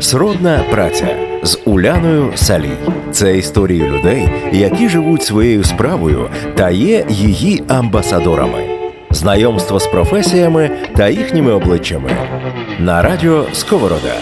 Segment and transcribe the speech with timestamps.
[0.00, 2.76] Сродна праця з Уляною Салій.
[3.12, 8.64] Це історії людей, які живуть своєю справою та є її амбасадорами.
[9.10, 12.10] Знайомство з професіями та їхніми обличчями
[12.78, 14.14] на радіо Сковорода.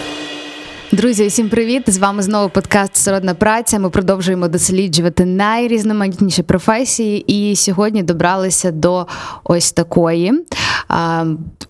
[0.93, 1.83] Друзі, усім привіт!
[1.87, 3.79] З вами знову подкаст Сродна праця.
[3.79, 9.07] Ми продовжуємо досліджувати найрізноманітніші професії, і сьогодні добралися до
[9.43, 10.33] ось такої.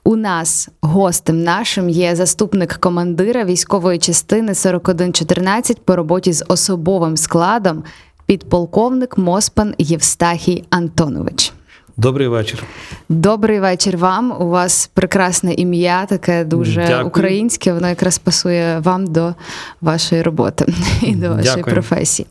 [0.03, 7.83] У нас гостем нашим є заступник командира військової частини 4114 по роботі з особовим складом,
[8.25, 11.54] підполковник Моспан Євстахій Антонович.
[11.97, 12.64] Добрий вечір.
[13.09, 14.41] Добрий вечір вам.
[14.41, 17.07] У вас прекрасне ім'я, таке дуже Дякую.
[17.07, 17.73] українське.
[17.73, 19.33] Воно якраз пасує вам до
[19.81, 20.65] вашої роботи
[21.01, 21.73] і до вашої Дякую.
[21.73, 22.28] професії.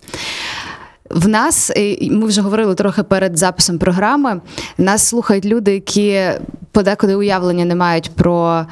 [1.13, 1.73] В нас
[2.11, 4.41] ми вже говорили трохи перед записом програми.
[4.79, 6.21] Нас слухають люди, які
[6.73, 8.67] подекуди уявлення не мають про.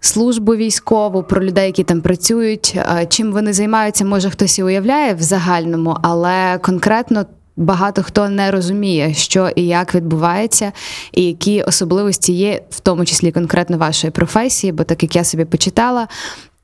[0.00, 2.78] Службу військову, про людей, які там працюють.
[3.08, 9.14] Чим вони займаються, може хтось і уявляє в загальному, але конкретно багато хто не розуміє,
[9.14, 10.72] що і як відбувається,
[11.12, 15.44] і які особливості є, в тому числі конкретно вашої професії, бо так як я собі
[15.44, 16.08] почитала.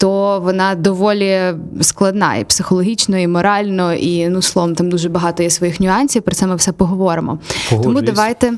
[0.05, 5.51] То вона доволі складна і психологічно, і морально, і ну словом, там дуже багато є
[5.51, 6.23] своїх нюансів.
[6.23, 7.39] Про це ми все поговоримо.
[7.71, 8.53] Тому давайте.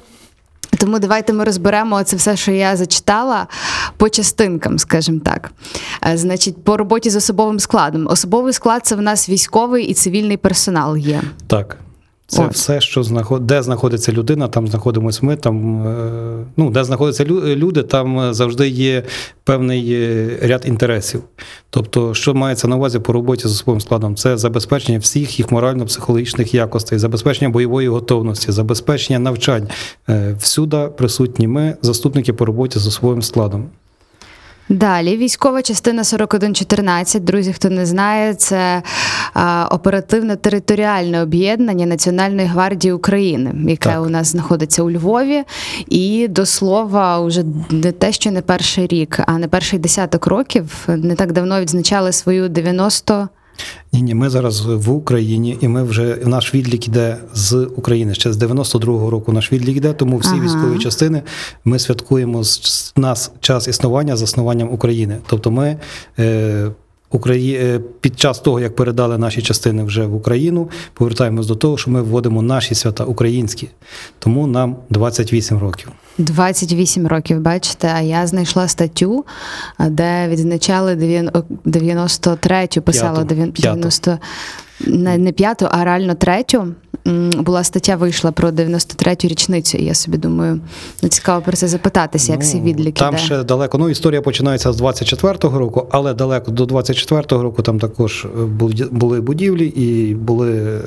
[0.78, 3.46] Тому давайте ми розберемо це все, що я зачитала
[3.96, 5.50] по частинкам, скажімо так.
[6.06, 8.06] Е, значить, по роботі з особовим складом.
[8.06, 11.22] Особовий склад це в нас військовий і цивільний персонал є.
[11.46, 11.78] Так.
[12.28, 12.54] Це Ось.
[12.54, 13.46] все, що знаход...
[13.46, 15.36] де знаходиться людина, там знаходимося ми.
[15.36, 19.02] Там е, ну де знаходяться люди, там завжди є
[19.44, 21.22] певний е, ряд інтересів.
[21.70, 26.54] Тобто, що мається на увазі по роботі з особовим складом, це забезпечення всіх їх морально-психологічних
[26.54, 29.68] якостей, забезпечення бойової готовності, забезпечення навчань.
[30.08, 33.68] Е, всюди присутні ми, заступники по роботі з особовим складом.
[34.68, 38.82] Далі військова частина 4114, Друзі, хто не знає, це
[39.70, 44.06] оперативно територіальне об'єднання Національної гвардії України, яке так.
[44.06, 45.42] у нас знаходиться у Львові.
[45.88, 50.88] І до слова, вже не те, що не перший рік, а не перший десяток років.
[50.88, 53.28] Не так давно відзначали свою 90
[53.92, 58.14] ні, ні, ми зараз в Україні, і ми вже наш відлік йде з України.
[58.14, 60.44] Ще з 92-го року наш відлік йде, тому всі ага.
[60.44, 61.22] військові частини
[61.64, 65.18] ми святкуємо з нас час існування заснуванням України.
[65.26, 65.76] Тобто ми.
[66.18, 66.70] Е,
[67.14, 71.90] Е, під час того, як передали наші частини вже в Україну, повертаємось до того, що
[71.90, 73.68] ми вводимо наші свята українські,
[74.18, 75.88] тому нам 28 років.
[76.18, 79.24] 28 років, бачите, а я знайшла статтю,
[79.78, 80.94] де відзначали
[81.64, 84.18] 93-ю, писало 90,
[84.86, 86.74] не п'яту, а реально третю
[87.38, 89.78] була стаття, вийшла про 93-ю річницю.
[89.78, 90.60] і Я собі думаю,
[91.02, 93.00] ну цікаво про це запитатися, як ну, ці відліки.
[93.00, 93.18] Там де?
[93.20, 93.78] ще далеко.
[93.78, 98.44] Ну, історія починається з 24-го року, але далеко до 24-го року там також е,
[98.90, 100.80] були будівлі і були е,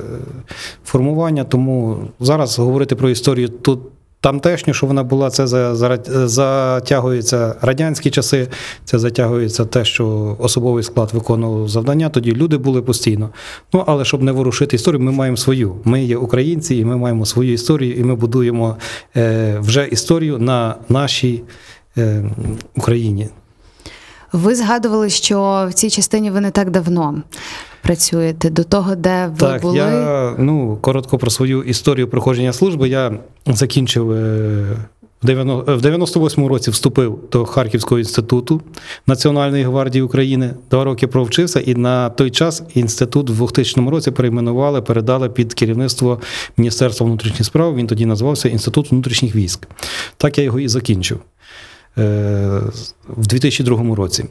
[0.85, 1.44] формування.
[1.44, 3.79] Тому зараз говорити про історію тут.
[4.22, 8.47] Тамтешню, що вона була, це за, за, затягується радянські часи,
[8.85, 12.09] це затягується те, що особовий склад виконував завдання.
[12.09, 13.29] Тоді люди були постійно.
[13.74, 15.75] Ну але щоб не ворушити історію, ми маємо свою.
[15.84, 18.78] Ми є українці, і ми маємо свою історію, і ми будуємо
[19.18, 21.44] е, вже історію на нашій
[21.97, 22.24] е,
[22.75, 23.29] Україні.
[24.31, 27.24] Ви згадували, що в цій частині ви не так давно
[27.81, 29.78] працюєте до того, де ви так, були?
[29.78, 32.90] Я ну коротко про свою історію проходження служби.
[32.90, 33.12] Я
[33.45, 34.12] закінчив.
[34.12, 34.78] Е,
[35.23, 38.62] в 98-му році вступив до Харківського інституту
[39.07, 40.53] Національної гвардії України.
[40.72, 46.22] Два роки провчився, і на той час інститут в 2000 році перейменували, передали під керівництво
[46.57, 47.75] Міністерства внутрішніх справ.
[47.75, 49.67] Він тоді називався Інститут внутрішніх військ.
[50.17, 51.19] Так я його і закінчив
[51.97, 52.61] е,
[53.07, 54.25] в 2002 році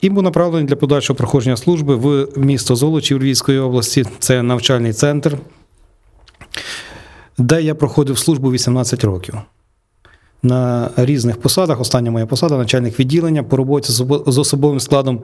[0.00, 4.04] і був направлений для подальшого проходження служби в місто Золочів Львівської області.
[4.18, 5.38] Це навчальний центр,
[7.38, 9.34] де я проходив службу 18 років.
[10.42, 11.80] На різних посадах.
[11.80, 13.92] Остання моя посада, начальник відділення по роботі
[14.26, 15.20] з особовим складом.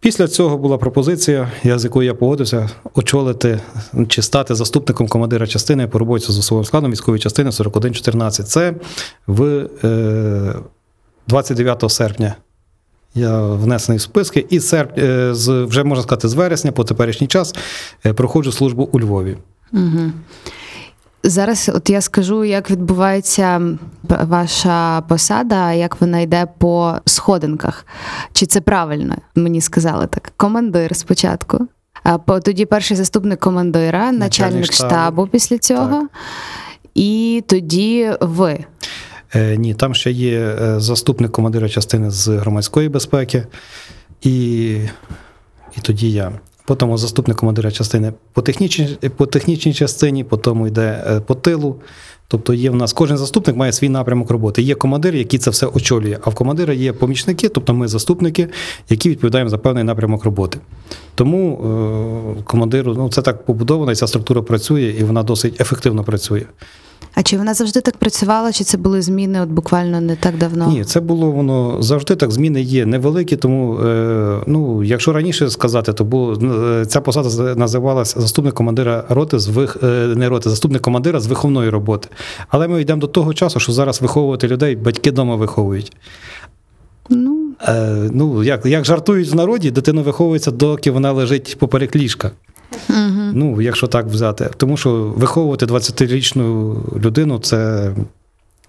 [0.00, 3.60] Після цього була пропозиція, з якою я погодився, очолити
[4.08, 8.48] чи стати заступником командира частини по роботі з особовим складом військової частини 4114.
[8.48, 8.74] Це
[9.26, 9.68] в
[11.28, 12.34] 29 е, серпня
[13.14, 14.98] я внесений в списки, і серп...
[14.98, 17.54] Е, з вже можна сказати, з вересня по теперішній час
[18.06, 19.36] е, проходжу службу у Львові.
[19.72, 20.12] Угу.
[21.26, 27.86] Зараз, от я скажу, як відбувається ваша посада, як вона йде по сходинках.
[28.32, 29.16] Чи це правильно?
[29.34, 30.32] Мені сказали так.
[30.36, 31.66] Командир спочатку,
[32.02, 34.90] а тоді перший заступник командира, начальник, начальник штабу.
[34.90, 36.08] штабу після цього, так.
[36.94, 38.64] і тоді ви.
[39.34, 43.46] Е, ні, там ще є е, заступник командира частини з громадської безпеки,
[44.22, 44.66] і,
[45.76, 46.32] і тоді я.
[46.66, 51.76] Потім заступник командира частини по технічній, по технічній частині, потім йде е, по тилу.
[52.28, 54.62] Тобто є в нас кожен заступник має свій напрямок роботи.
[54.62, 58.48] Є командир, який це все очолює, а в командира є помічники, тобто ми заступники,
[58.88, 60.58] які відповідаємо за певний напрямок роботи.
[61.14, 61.60] Тому
[62.38, 66.42] е, командиру ну, це так побудовано, і ця структура працює, і вона досить ефективно працює.
[67.14, 70.68] А чи вона завжди так працювала, чи це були зміни от буквально не так давно?
[70.68, 72.30] Ні, це було воно завжди так.
[72.30, 78.20] Зміни є невеликі, тому е, ну, якщо раніше сказати, то було е, ця посада називалася
[78.20, 82.08] заступник командира роти з вих, е, не роти, заступник командира з виховної роботи.
[82.48, 85.92] Але ми йдемо до того часу, що зараз виховувати людей батьки вдома виховують.
[87.08, 92.30] Ну, Е, ну як, як жартують в народі, дитина виховується, доки вона лежить поперек ліжка.
[93.34, 94.50] Ну, якщо так взяти.
[94.56, 97.90] Тому що виховувати 20-річну людину це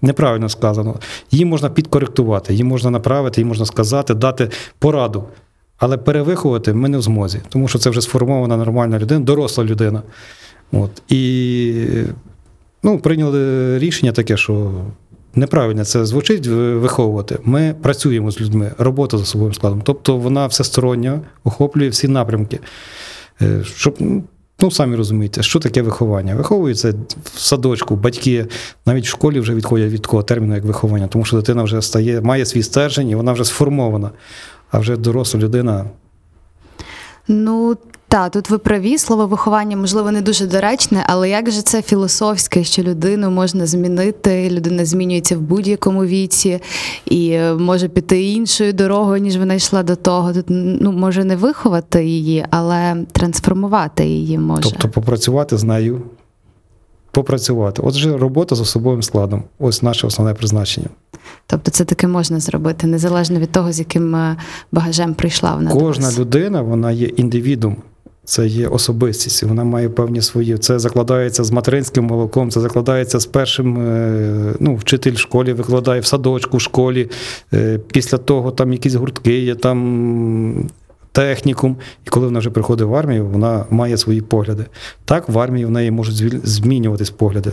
[0.02, 0.94] неправильно сказано.
[1.30, 5.24] Її можна підкоректувати, її можна направити, їй можна сказати, дати пораду.
[5.78, 10.02] Але перевиховувати ми не в змозі, тому що це вже сформована нормальна людина, доросла людина.
[10.72, 11.02] От.
[11.08, 11.74] І
[12.82, 14.72] ну, прийняли рішення таке, що
[15.34, 17.38] неправильно це звучить виховувати.
[17.44, 19.82] Ми працюємо з людьми, робота за особовим складом.
[19.84, 22.60] Тобто вона всесторонньо охоплює всі напрямки.
[23.42, 23.98] Е, Щоб
[24.60, 26.34] Ну, самі розумієте, що таке виховання?
[26.34, 26.94] Виховується
[27.24, 28.46] в садочку, батьки
[28.86, 32.20] навіть в школі вже відходять від такого терміну, як виховання, тому що дитина вже стає,
[32.20, 34.10] має свій стержень і вона вже сформована.
[34.70, 35.84] А вже доросла людина.
[37.28, 37.76] Ну,
[38.16, 42.64] так, тут ви праві, слово виховання, можливо, не дуже доречне, але як же це філософське,
[42.64, 46.60] що людину можна змінити, людина змінюється в будь-якому віці
[47.04, 50.32] і е, може піти іншою дорогою, ніж вона йшла до того.
[50.32, 54.62] Тут ну, може не виховати її, але трансформувати її може.
[54.62, 56.02] Тобто попрацювати з нею,
[57.16, 57.82] попрацювати.
[57.84, 60.86] Отже, робота з особовим складом ось наше основне призначення.
[61.46, 64.36] Тобто це таки можна зробити, незалежно від того, з яким е,
[64.72, 65.70] багажем прийшла вона.
[65.70, 67.76] Кожна людина, вона є індивідум.
[68.24, 70.58] Це є особистість, вона має певні свої.
[70.58, 73.78] Це закладається з материнським молоком, це закладається з першим.
[73.80, 77.10] е, Ну, вчитель в школі викладає в садочку, в школі.
[77.54, 80.68] е, Після того там якісь гуртки, є там
[81.16, 81.76] технікум.
[82.06, 84.66] І коли вона вже приходить в армію, вона має свої погляди.
[85.04, 87.52] Так, в армії в неї можуть змінюватись погляди.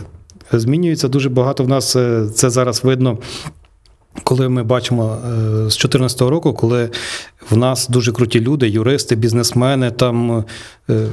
[0.52, 1.96] Змінюється дуже багато в нас.
[1.96, 3.18] е, Це зараз видно.
[4.24, 5.28] Коли ми бачимо е,
[5.70, 6.90] з 2014 року, коли
[7.50, 10.44] в нас дуже круті люди, юристи, бізнесмени там
[10.90, 11.06] е,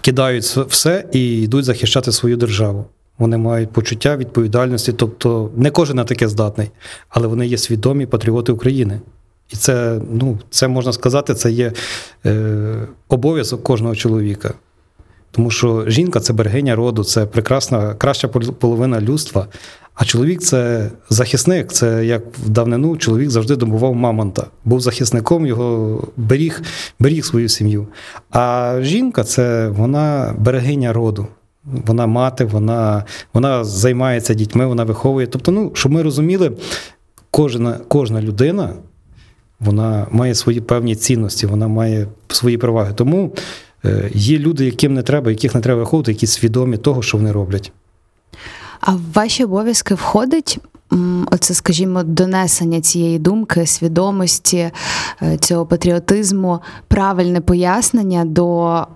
[0.00, 2.84] кидають все і йдуть захищати свою державу.
[3.18, 6.70] Вони мають почуття відповідальності, тобто не кожен на таке здатний,
[7.08, 9.00] але вони є свідомі патріоти України.
[9.52, 11.72] І це, ну, це можна сказати, це є
[12.26, 14.54] е, обов'язок кожного чоловіка.
[15.30, 19.46] Тому що жінка це берегиня роду, це прекрасна, краща половина людства.
[19.94, 21.72] А чоловік це захисник.
[21.72, 26.62] Це як в давнину чоловік завжди добував мамонта, був захисником, його беріг,
[26.98, 27.86] беріг свою сім'ю.
[28.30, 31.26] А жінка це вона берегиня роду.
[31.64, 33.04] Вона мати, вона,
[33.34, 35.26] вона займається дітьми, вона виховує.
[35.26, 36.52] Тобто, ну, щоб ми розуміли,
[37.30, 38.70] кожна, кожна людина
[39.64, 42.92] вона має свої певні цінності, вона має свої переваги.
[42.94, 43.32] Тому
[43.84, 47.32] е, є люди, яким не треба, яких не треба виховувати, які свідомі того, що вони
[47.32, 47.72] роблять.
[48.80, 50.58] А в ваші обов'язки входить.
[51.30, 54.70] Оце, скажімо, донесення цієї думки, свідомості,
[55.22, 58.86] е, цього патріотизму, правильне пояснення до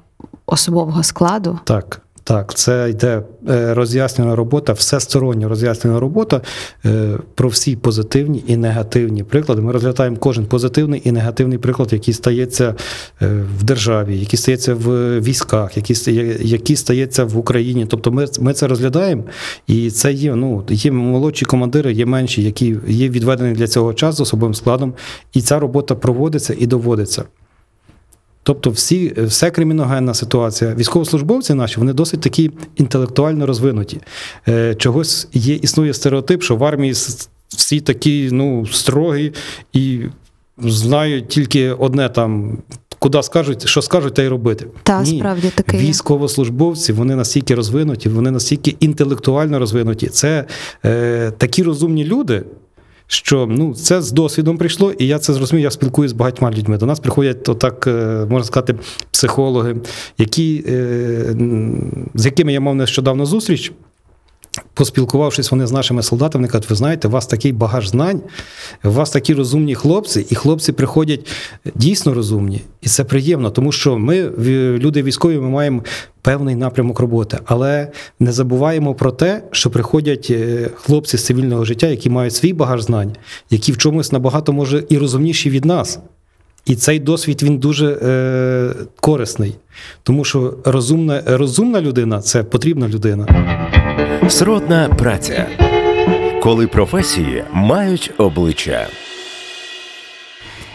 [0.47, 1.59] особового складу.
[1.65, 6.41] Так, так, це йде е, роз'яснювана робота, всестороння роз'яснювана робота
[6.85, 9.63] е, про всі позитивні і негативні приклади.
[9.63, 12.75] Ми розглядаємо кожен позитивний і негативний приклад, який стається
[13.23, 15.97] е, в державі, який стається в військах, який
[16.41, 17.87] який стається в Україні.
[17.87, 19.25] Тобто ми, ми це розглядаємо,
[19.67, 20.35] і це є.
[20.35, 24.95] Ну є молодші командири, є менші, які є відведені для цього час з особовим складом,
[25.33, 27.25] і ця робота проводиться і доводиться.
[28.47, 34.01] Тобто, всі, все криміногенна ситуація, військовослужбовці наші, вони досить такі інтелектуально розвинуті.
[34.49, 36.93] Е, чогось є, існує стереотип, що в армії
[37.49, 39.33] всі такі ну, строгі
[39.73, 40.01] і
[40.59, 42.59] знають тільки одне там.
[42.99, 44.67] Куди скажуть, що скажуть, те й робити.
[44.83, 45.79] Та, справді таке.
[45.79, 50.07] Військовослужбовці вони настільки розвинуті, вони настільки інтелектуально розвинуті.
[50.07, 50.45] Це
[50.85, 52.45] е, такі розумні люди,
[53.07, 56.79] що ну, це з досвідом прийшло, і я це зрозумів, я спілкуюся з багатьма людьми.
[56.79, 58.75] До нас приходять, отак, е, можна сказати,
[59.11, 59.77] психологи,
[60.19, 61.37] які, е,
[62.15, 63.73] з якими я мав нещодавно зустріч.
[64.75, 68.21] Поспілкувавшись вони з нашими солдатами, кажуть, ви знаєте, у вас такий багаж знань,
[68.85, 71.27] у вас такі розумні хлопці, і хлопці приходять
[71.75, 72.63] дійсно розумні.
[72.83, 74.31] І це приємно, тому що ми,
[74.79, 75.83] люди військові, ми маємо
[76.23, 77.39] певний напрямок роботи.
[77.45, 77.89] Але
[78.21, 82.83] не забуваємо про те, що приходять е, хлопці з цивільного життя, які мають свій багаж
[82.83, 83.13] знань,
[83.51, 85.99] які в чомусь набагато може і розумніші від нас.
[86.67, 89.55] І цей досвід він дуже е, корисний,
[90.03, 93.27] тому що розумна, розумна людина це потрібна людина.
[94.29, 95.47] Сродна праця.
[96.43, 98.87] Коли професії мають обличчя.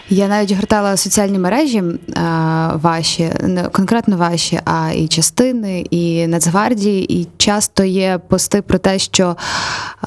[0.10, 1.84] Я навіть гортала соціальні мережі
[2.16, 7.22] а, ваші, не конкретно ваші, а і частини, і Нацгвардії.
[7.22, 9.36] І часто є пости про те, що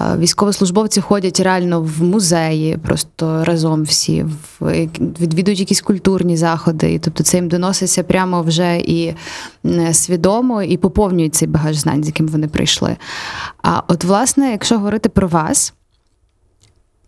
[0.00, 4.26] військовослужбовці ходять реально в музеї, просто разом всі,
[5.20, 6.94] відвідують якісь культурні заходи.
[6.94, 9.14] І тобто це їм доноситься прямо вже і
[9.92, 12.96] свідомо, і поповнюють цей багаж знань, з яким вони прийшли.
[13.62, 15.74] А от, власне, якщо говорити про вас,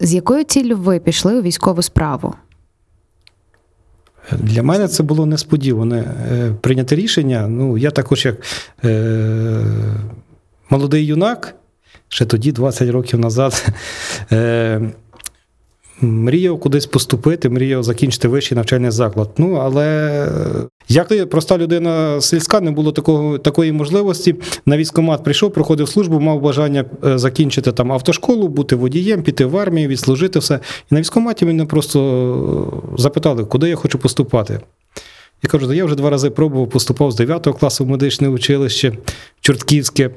[0.00, 2.34] з якою ціллю ви пішли у військову справу?
[4.32, 7.48] Для мене це було несподіване е, прийняте рішення.
[7.48, 8.36] Ну, я також, як
[8.84, 9.64] е,
[10.70, 11.54] молодий юнак,
[12.08, 13.66] ще тоді, 20 років назад,
[14.32, 14.80] е,
[16.00, 19.30] мріяв кудись поступити, мріяв закінчити вищий навчальний заклад.
[19.38, 20.28] Ну, але
[20.88, 24.34] як ти, проста людина сільська, не було такого, такої можливості.
[24.66, 29.56] На військкомат прийшов, проходив службу, мав бажання е, закінчити там автошколу, бути водієм, піти в
[29.56, 30.60] армію, відслужити все.
[30.90, 34.60] І на військкоматі мене просто запитали, куди я хочу поступати.
[35.46, 38.92] Я кажу, я вже два рази пробував, поступав з 9 класу в медичне училище
[39.40, 40.10] Чортківське,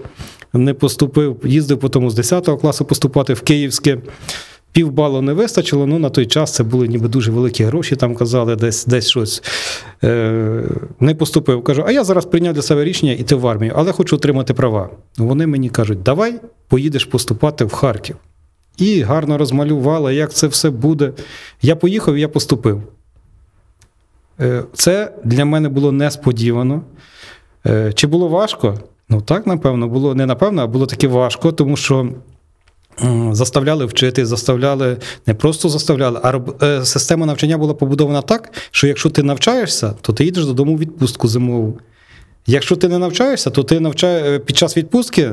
[0.54, 3.98] не поступив, їздив потім з 10 класу поступати в Київське.
[4.72, 8.56] Півбалу не вистачило, ну на той час це були ніби дуже великі гроші, там казали,
[8.56, 9.44] десь десь щось.
[10.04, 10.64] Е,
[11.00, 11.64] не поступив.
[11.64, 14.90] Кажу, а я зараз прийняв для себе рішення йти в армію, але хочу отримати права.
[15.18, 18.16] Вони мені кажуть, давай поїдеш поступати в Харків.
[18.78, 21.12] І гарно розмалювали, як це все буде.
[21.62, 22.84] Я поїхав, я поступив.
[24.42, 26.82] Е, Це для мене було несподівано.
[27.68, 28.80] Е, Чи було важко?
[29.10, 32.10] Ну так, напевно, було не напевно, а було таки важко, тому що
[33.32, 38.88] заставляли вчити, заставляли, не просто заставляли, а роб- е, система навчання була побудована так, що
[38.88, 41.80] якщо ти навчаєшся, то ти їдеш додому в відпустку зимову.
[42.48, 45.32] Якщо ти не навчаєшся, то ти навчає, під час відпустки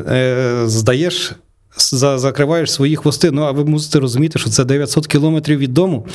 [0.64, 1.32] здаєш,
[1.76, 3.30] за, закриваєш свої хвости.
[3.30, 6.06] Ну а ви мусите розуміти, що це 900 кілометрів від дому.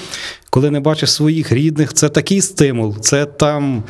[0.50, 3.00] Коли не бачиш своїх рідних, це такий стимул.
[3.00, 3.84] Це там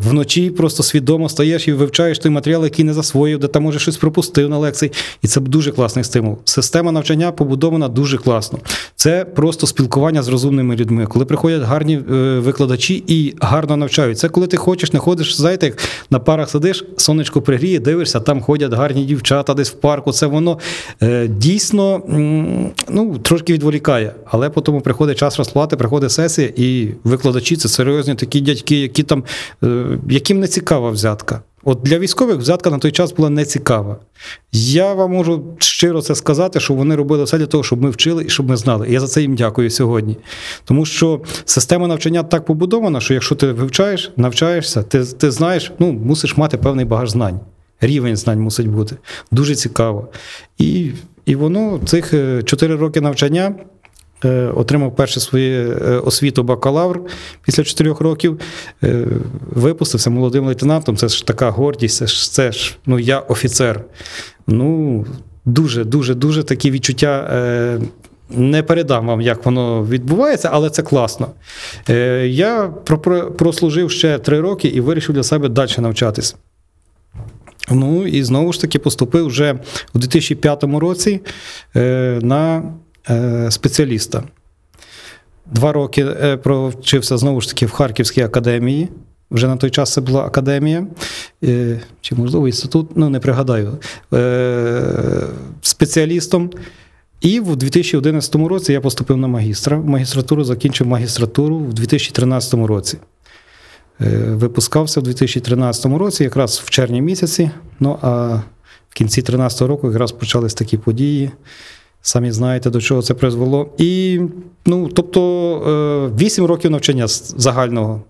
[0.00, 3.96] вночі просто свідомо стаєш і вивчаєш той матеріал, який не засвоїв, де там може щось
[3.96, 4.92] пропустив на лекції.
[5.22, 6.38] І це дуже класний стимул.
[6.44, 8.58] Система навчання побудована дуже класно.
[8.96, 11.06] Це просто спілкування з розумними людьми.
[11.06, 14.18] Коли приходять гарні е, викладачі і гарно навчають.
[14.18, 15.78] Це коли ти хочеш, не ходиш, знаєте, як
[16.10, 20.12] на парах сидиш, сонечко пригріє, дивишся, там ходять гарні дівчата десь в парку.
[20.12, 20.58] Це воно
[21.02, 22.02] е, дійсно
[22.88, 24.14] ну, трошки відволікає.
[24.26, 29.18] Але потім приходить час розплати, приходить сесія, і викладачі це серйозні такі дядьки, які там,
[29.18, 29.24] е,
[30.08, 31.42] яким не цікава взятка.
[31.64, 33.96] От для військових взятка на той час була не цікава.
[34.52, 38.24] Я вам можу щиро це сказати, що вони робили все для того, щоб ми вчили
[38.24, 38.88] і щоб ми знали.
[38.88, 40.16] І я за це їм дякую сьогодні.
[40.64, 45.92] Тому що система навчання так побудована, що якщо ти вивчаєш, навчаєшся, ти, ти знаєш, ну,
[45.92, 47.40] мусиш мати певний багаж знань.
[47.80, 48.96] Рівень знань мусить бути.
[49.30, 50.08] Дуже цікаво.
[50.58, 50.90] І,
[51.26, 53.54] і воно цих е, 4 роки навчання.
[54.24, 57.00] Е, Отримав перше своє е, освіту бакалавр
[57.42, 58.40] після 4 років.
[58.84, 59.06] е,
[59.50, 60.96] Випустився молодим лейтенантом.
[60.96, 61.96] Це ж така гордість.
[61.96, 63.84] Це ж це ж ну я офіцер.
[64.46, 65.06] Ну
[65.44, 67.30] дуже, дуже, дуже такі відчуття.
[68.30, 71.28] Не передам вам, як воно відбувається, але це класно.
[72.24, 76.36] Я про- про- прослужив ще три роки і вирішив для себе далі навчатись.
[77.70, 79.58] Ну і знову ж таки поступив вже
[79.94, 81.20] у 2005 році
[82.20, 82.62] на
[83.50, 84.22] спеціаліста.
[85.46, 88.88] Два роки е, провчився знову ж таки в Харківській академії.
[89.30, 90.86] Вже на той час це була академія,
[91.44, 93.78] е, чи можливо інститут, ну не пригадаю,
[94.12, 94.82] е,
[95.62, 96.50] спеціалістом.
[97.20, 99.78] І в 2011 році я поступив на магістра.
[99.78, 102.98] Магістратуру закінчив магістратуру в 2013 році.
[104.00, 107.50] Е, Випускався в 2013 році, якраз в червні місяці.
[107.80, 108.08] Ну а
[108.88, 111.30] в кінці 2013 року якраз почались такі події.
[112.06, 113.68] Самі знаєте, до чого це призвело.
[113.78, 114.20] І,
[114.66, 118.02] ну, тобто, 8 років навчання загального.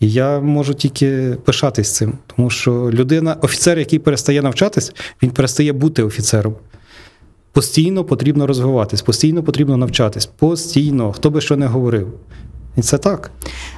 [0.00, 4.92] І я можу тільки пишатись цим, тому що людина, офіцер, який перестає навчатись,
[5.22, 6.54] він перестає бути офіцером.
[7.52, 12.08] Постійно потрібно розвиватись, постійно потрібно навчатись, постійно, хто би що не говорив.
[12.76, 13.30] І це так.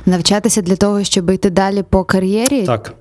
[0.07, 2.63] Навчатися для того, щоб йти далі по кар'єрі?
[2.63, 2.95] Так.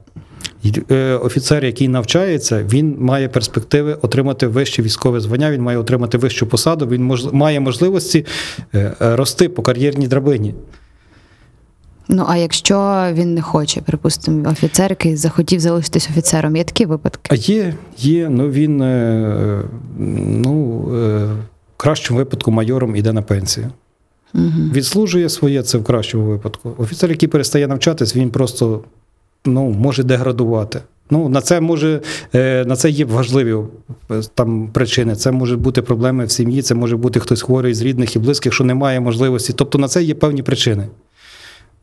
[0.91, 6.47] Е, Офіцер, який навчається, він має перспективи отримати вище військове звання, він має отримати вищу
[6.47, 8.25] посаду, він мож, має можливості
[8.75, 10.53] е, рости по кар'єрній драбині.
[12.07, 17.29] Ну, а якщо він не хоче, припустимо, офіцер, який захотів залишитись офіцером, є такі випадки?
[17.29, 18.29] А є, є.
[18.29, 19.61] Ну він е,
[19.97, 21.37] ну, в
[21.77, 23.71] кращому випадку майором іде на пенсію.
[24.33, 24.51] Угу.
[24.73, 26.75] Відслужує своє, це в кращому випадку.
[26.77, 28.83] Офіцер, який перестає навчатись, він просто
[29.45, 30.81] ну, може деградувати.
[31.11, 32.01] Ну, на це може
[32.35, 33.55] е, на це є важливі
[34.11, 35.15] е, там причини.
[35.15, 38.53] Це може бути проблеми в сім'ї, це може бути хтось хворий з рідних і близьких,
[38.53, 39.53] що немає можливості.
[39.53, 40.87] Тобто на це є певні причини.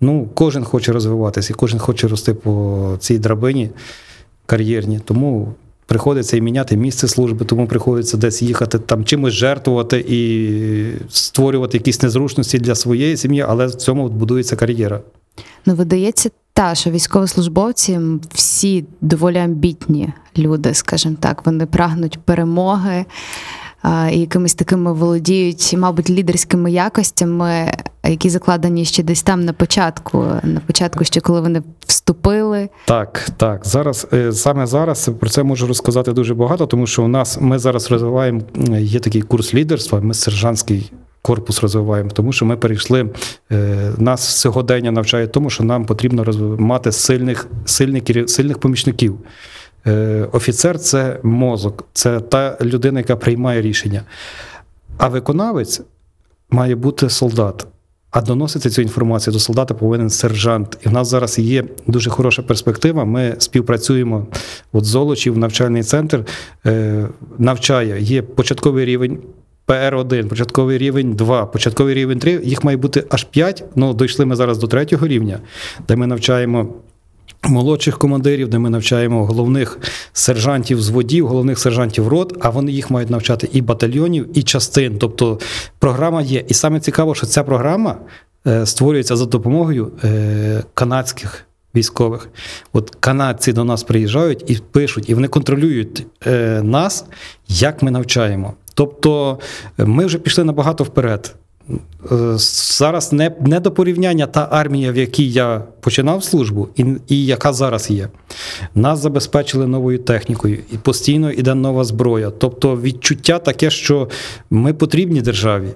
[0.00, 3.70] Ну, кожен хоче розвиватися, і кожен хоче рости по цій драбині
[4.46, 5.00] кар'єрні.
[5.04, 5.54] Тому
[5.86, 10.50] приходиться і міняти місце служби, тому приходиться десь їхати, там чимось жертвувати і
[11.08, 15.00] створювати якісь незручності для своєї сім'ї, але в цьому будується кар'єра.
[15.66, 18.00] Ну, видається, та що військовослужбовці
[18.34, 23.04] всі доволі амбітні люди, скажімо так, вони прагнуть перемоги
[24.12, 27.72] і якимись такими володіють, мабуть, лідерськими якостями,
[28.04, 32.68] які закладені ще десь там на початку, на початку, ще коли вони вступили.
[32.84, 33.66] Так, так.
[33.66, 37.58] Зараз е, саме зараз про це можу розказати дуже багато, тому що у нас ми
[37.58, 38.40] зараз розвиваємо
[38.78, 40.00] є такий курс лідерства.
[40.00, 40.92] Ми сержантський.
[41.26, 43.10] Корпус розвиваємо, тому що ми перейшли.
[43.52, 46.24] Е, нас сьогодення навчає тому, що нам потрібно
[46.58, 49.18] мати сильних, сильних, сильних помічників.
[49.86, 54.02] Е, офіцер це мозок, це та людина, яка приймає рішення.
[54.98, 55.80] А виконавець
[56.50, 57.66] має бути солдат.
[58.10, 60.78] А доносити цю інформацію до солдата повинен сержант.
[60.86, 63.04] І в нас зараз є дуже хороша перспектива.
[63.04, 64.26] Ми співпрацюємо
[64.72, 66.24] от Золочів, навчальний центр
[66.66, 68.02] е, навчає.
[68.02, 69.18] Є початковий рівень
[69.66, 72.40] ПР1, початковий рівень 2, початковий рівень 3.
[72.44, 73.64] Їх має бути аж 5.
[73.76, 75.40] Ну, дійшли ми зараз до третього рівня,
[75.88, 76.68] де ми навчаємо
[77.42, 79.78] молодших командирів, де ми навчаємо головних
[80.12, 84.98] сержантів з водів, головних сержантів рот, а вони їх мають навчати і батальйонів, і частин.
[84.98, 85.38] Тобто
[85.78, 86.44] програма є.
[86.48, 87.96] І саме цікаво, що ця програма
[88.46, 91.42] е, створюється за допомогою е, канадських.
[91.74, 92.28] Військових,
[92.72, 97.04] от канадці до нас приїжджають і пишуть, і вони контролюють е, нас,
[97.48, 98.54] як ми навчаємо.
[98.76, 99.38] Тобто
[99.78, 101.34] ми вже пішли набагато вперед.
[102.12, 102.16] Е,
[102.68, 107.52] зараз не не до порівняння та армія, в якій я починав службу, і і яка
[107.52, 108.08] зараз є.
[108.74, 112.30] Нас забезпечили новою технікою, і постійно йде нова зброя.
[112.38, 114.08] Тобто відчуття таке, що
[114.50, 115.68] ми потрібні державі.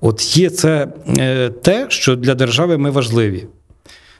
[0.00, 3.46] От є це е, те, що для держави ми важливі.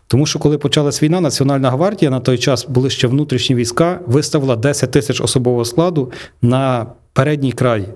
[0.06, 4.56] Тому що, коли почалась війна, Національна гвардія на той час були ще внутрішні війська, виставила
[4.56, 6.12] 10 тисяч особового складу
[6.42, 7.88] на передній край.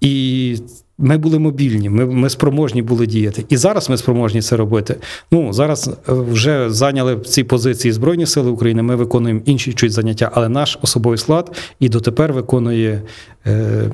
[0.00, 0.56] І
[0.98, 3.44] ми були мобільні, ми ми спроможні були діяти.
[3.48, 4.96] І зараз ми спроможні це робити.
[5.30, 8.82] Ну зараз е, вже зайняли ці позиції Збройні Сили України.
[8.82, 13.02] Ми виконуємо інші чуть заняття, але наш особовий склад і дотепер виконує
[13.46, 13.90] е,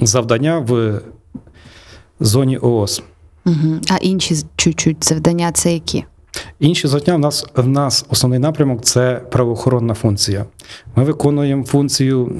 [0.00, 1.00] завдання в
[2.20, 3.02] зоні ООС.
[3.46, 3.80] Угу.
[3.90, 6.04] А інші чуть-чуть завдання це які?
[6.60, 10.44] Інші завдання в нас в нас основний напрямок це правоохоронна функція.
[10.96, 12.38] Ми виконуємо функцію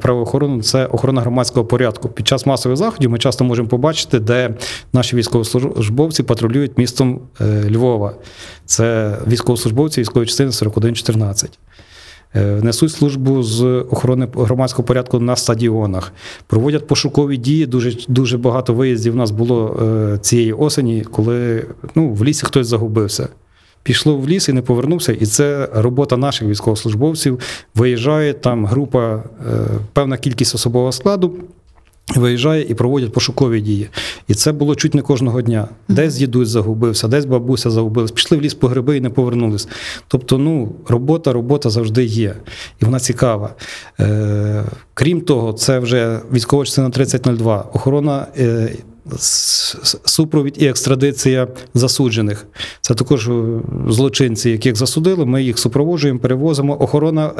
[0.00, 2.08] правоохорону, це охорона громадського порядку.
[2.08, 4.54] Під час масових заходів ми часто можемо побачити, де
[4.92, 8.14] наші військовослужбовці патрулюють містом е, Львова.
[8.66, 11.58] Це військовослужбовці військової частини 4114.
[12.34, 16.12] Е, несуть службу з охорони громадського порядку на стадіонах,
[16.46, 17.66] проводять пошукові дії.
[17.66, 19.78] Дуже дуже багато виїздів у нас було
[20.20, 23.28] цієї осені, коли ну, в лісі хтось загубився.
[23.82, 27.38] Пішло в ліс і не повернувся, і це робота наших військовослужбовців.
[27.74, 29.22] Виїжджає там група, е,
[29.92, 31.34] певна кількість особового складу.
[32.16, 33.88] Виїжджає і проводять пошукові дії.
[34.28, 35.68] І це було чуть не кожного дня.
[35.88, 39.68] Десь дідусь загубився, десь бабуся загубилась, пішли в ліс по гриби і не повернулись.
[40.08, 42.36] Тобто, ну, робота, робота завжди є,
[42.82, 43.54] і вона цікава.
[44.00, 48.72] Е, Крім того, це вже військова частина 3002, охорона е,
[50.04, 52.46] супровід і екстрадиція засуджених.
[52.80, 53.32] Це також е,
[53.88, 55.26] злочинці, яких засудили.
[55.26, 56.82] Ми їх супроводжуємо, перевозимо.
[56.82, 57.32] Охорона е,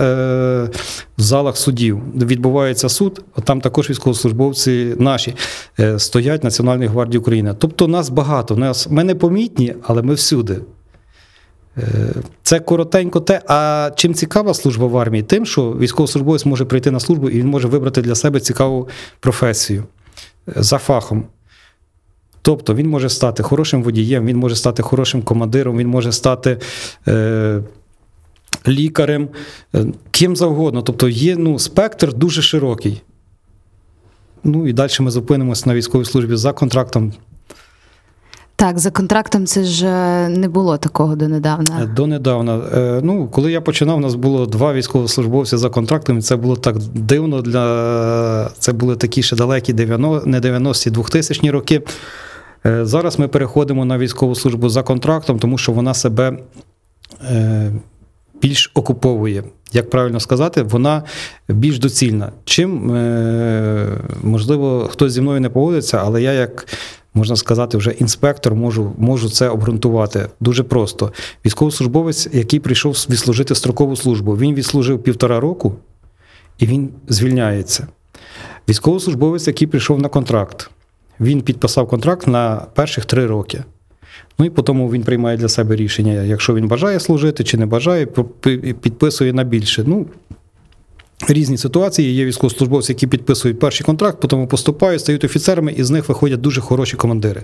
[1.18, 2.00] в залах судів.
[2.14, 5.34] Відбувається суд, там також військовослужбовці наші
[5.80, 7.54] е, стоять Національної гвардії України.
[7.58, 8.56] Тобто нас багато.
[8.56, 10.60] Нас, Ми не помітні, але ми всюди.
[11.78, 11.82] Е,
[12.42, 13.42] це коротенько те.
[13.46, 15.22] А чим цікава служба в армії?
[15.22, 18.88] Тим, що військовослужбовець може прийти на службу і він може вибрати для себе цікаву
[19.20, 19.84] професію
[20.48, 21.24] е, за фахом.
[22.42, 26.58] Тобто він може стати хорошим водієм, він може стати хорошим командиром, він може стати
[27.08, 27.62] е,
[28.68, 29.28] лікарем,
[29.74, 30.82] е, ким завгодно.
[30.82, 33.02] Тобто є ну, спектр дуже широкий.
[34.44, 37.12] Ну і далі ми зупинимося на військовій службі за контрактом.
[38.56, 41.86] Так, за контрактом це ж е, не було такого донедавна.
[41.96, 42.60] Донедавна.
[42.74, 46.56] Е, Ну, коли я починав, у нас було два військовослужбовці за контрактом, і це було
[46.56, 51.82] так дивно для це були такі ще далекі 90, не 90-ті, 2000-ні роки.
[52.66, 56.38] Е, Зараз ми переходимо на військову службу за контрактом, тому що вона себе
[57.30, 57.72] е,
[58.42, 59.44] більш окуповує.
[59.72, 61.02] Як правильно сказати, вона
[61.48, 62.32] більш доцільна.
[62.44, 63.86] Чим, е,
[64.22, 66.66] можливо, хтось зі мною не погодиться, але я як.
[67.14, 71.12] Можна сказати, вже інспектор можу можу це обґрунтувати дуже просто.
[71.46, 75.74] Військовослужбовець, який прийшов відслужити строкову службу, він відслужив півтора року
[76.58, 77.86] і він звільняється.
[78.68, 80.70] Військовослужбовець, який прийшов на контракт,
[81.20, 83.64] він підписав контракт на перших три роки.
[84.38, 88.06] Ну і потім він приймає для себе рішення, якщо він бажає служити чи не бажає,
[88.80, 89.84] підписує на більше.
[89.86, 90.06] Ну,
[91.28, 92.14] Різні ситуації.
[92.14, 96.60] Є військовослужбовці, які підписують перший контракт, потім поступають, стають офіцерами, і з них виходять дуже
[96.60, 97.42] хороші командири.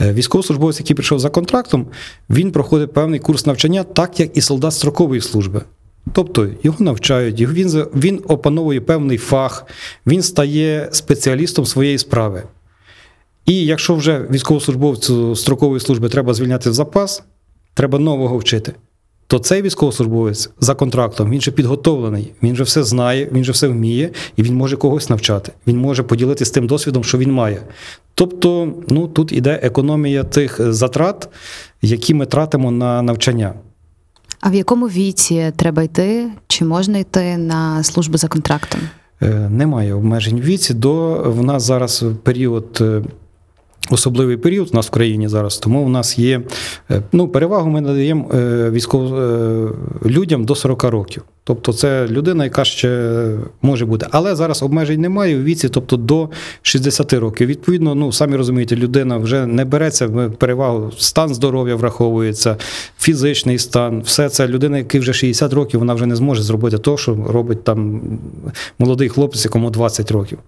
[0.00, 1.86] Е, Військовослужбовець, який прийшов за контрактом,
[2.30, 5.62] він проходить певний курс навчання, так як і солдат строкової служби.
[6.12, 9.66] Тобто його навчають, він, він опановує певний фах,
[10.06, 12.42] він стає спеціалістом своєї справи.
[13.46, 17.22] І якщо вже військовослужбовцю строкової служби треба звільняти в запас,
[17.74, 18.72] треба нового вчити,
[19.26, 23.68] то цей військовослужбовець за контрактом він же підготовлений, він же все знає, він же все
[23.68, 25.52] вміє, і він може когось навчати.
[25.66, 27.62] Він може поділитися тим досвідом, що він має.
[28.14, 31.28] Тобто, ну тут іде економія тих затрат,
[31.82, 33.54] які ми тратимо на навчання.
[34.40, 36.30] А в якому віці треба йти?
[36.48, 38.80] Чи можна йти на службу за контрактом?
[39.22, 40.74] Е, немає обмежень в віці.
[40.74, 43.02] До в нас зараз період е,
[43.90, 46.42] Особливий період у нас в країні зараз, тому у нас є
[46.90, 49.68] е, ну, перевагу ми надаємо е, військово е,
[50.06, 51.22] людям до 40 років.
[51.44, 53.30] Тобто це людина, яка ще
[53.62, 54.06] може бути.
[54.10, 56.28] Але зараз обмежень немає у віці, тобто до
[56.62, 57.48] 60 років.
[57.48, 62.56] Відповідно, ну самі розумієте, людина вже не береться перевагу, стан здоров'я враховується,
[62.98, 66.96] фізичний стан, все це людина, який вже 60 років, вона вже не зможе зробити те,
[66.96, 68.00] що робить там
[68.78, 70.38] молодий хлопець, якому 20 років.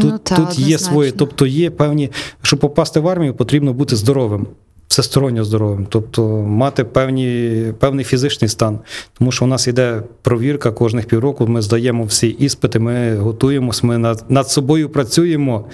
[0.00, 2.10] Тут ну, та, тут є свої, тобто є певні,
[2.42, 4.46] щоб попасти в армію, потрібно бути здоровим,
[4.88, 8.78] всесторонньо здоровим, тобто мати певні, певний фізичний стан.
[9.18, 11.46] Тому що у нас йде провірка кожних півроку.
[11.46, 15.64] Ми здаємо всі іспити, ми готуємося, ми над, над собою працюємо.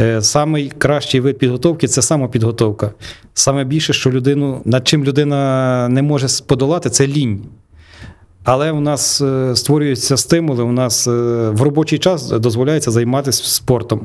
[0.00, 2.90] Е, Самий кращий вид підготовки це самопідготовка.
[3.34, 7.42] Саме більше, що людину, над чим людина не може подолати, це лінь.
[8.44, 11.10] Але у нас е, створюються стимули, у нас е,
[11.50, 14.00] в робочий час дозволяється займатися спортом.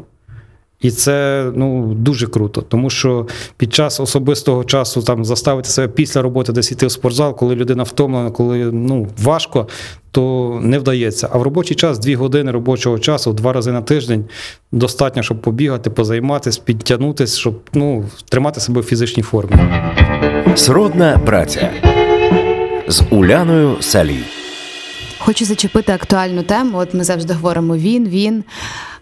[0.82, 6.22] І це ну, дуже круто, тому що під час особистого часу там заставити себе після
[6.22, 9.68] роботи десь йти в спортзал, коли людина втомлена, коли ну, важко,
[10.12, 11.30] то не вдається.
[11.32, 14.26] А в робочий час дві години робочого часу, два рази на тиждень
[14.72, 19.56] достатньо, щоб побігати, позайматися, підтягнутися, щоб ну, тримати себе в фізичній формі.
[20.56, 21.70] Сродна праця
[22.90, 24.24] з Уляною Салій.
[25.18, 26.78] Хочу зачепити актуальну тему.
[26.78, 28.44] От ми завжди говоримо він, він.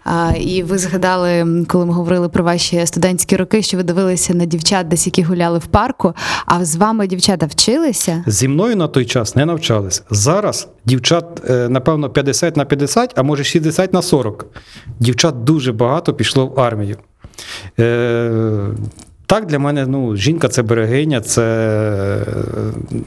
[0.04, 4.44] А, І ви згадали, коли ми говорили про ваші студентські роки, що ви дивилися на
[4.44, 6.14] дівчат, десь які гуляли в парку.
[6.46, 8.24] А з вами дівчата вчилися?
[8.26, 10.02] Зі мною на той час не навчались.
[10.10, 14.46] Зараз дівчат, е, напевно, 50 на 50, а може 60 на 40.
[15.00, 16.96] Дівчат дуже багато пішло в армію.
[19.28, 22.26] Е, так, для мене ну, жінка це берегиня, це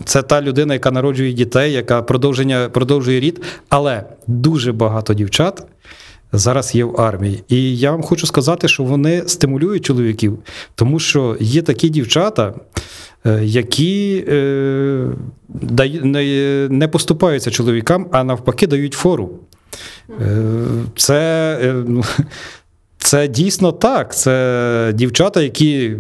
[0.06, 3.42] це та людина, яка народжує дітей, яка продовження, продовжує рід.
[3.70, 5.64] Але дуже багато дівчат
[6.34, 7.44] зараз є в армії.
[7.50, 10.40] І я вам хочу сказати, що вони стимулюють чоловіків,
[10.76, 12.54] тому що є такі дівчата,
[13.26, 15.08] е, які е,
[16.70, 19.30] не поступаються чоловікам, а навпаки, дають фору.
[20.22, 20.56] Е,
[20.96, 21.58] це.
[23.04, 24.16] Це дійсно так.
[24.16, 25.96] Це дівчата, які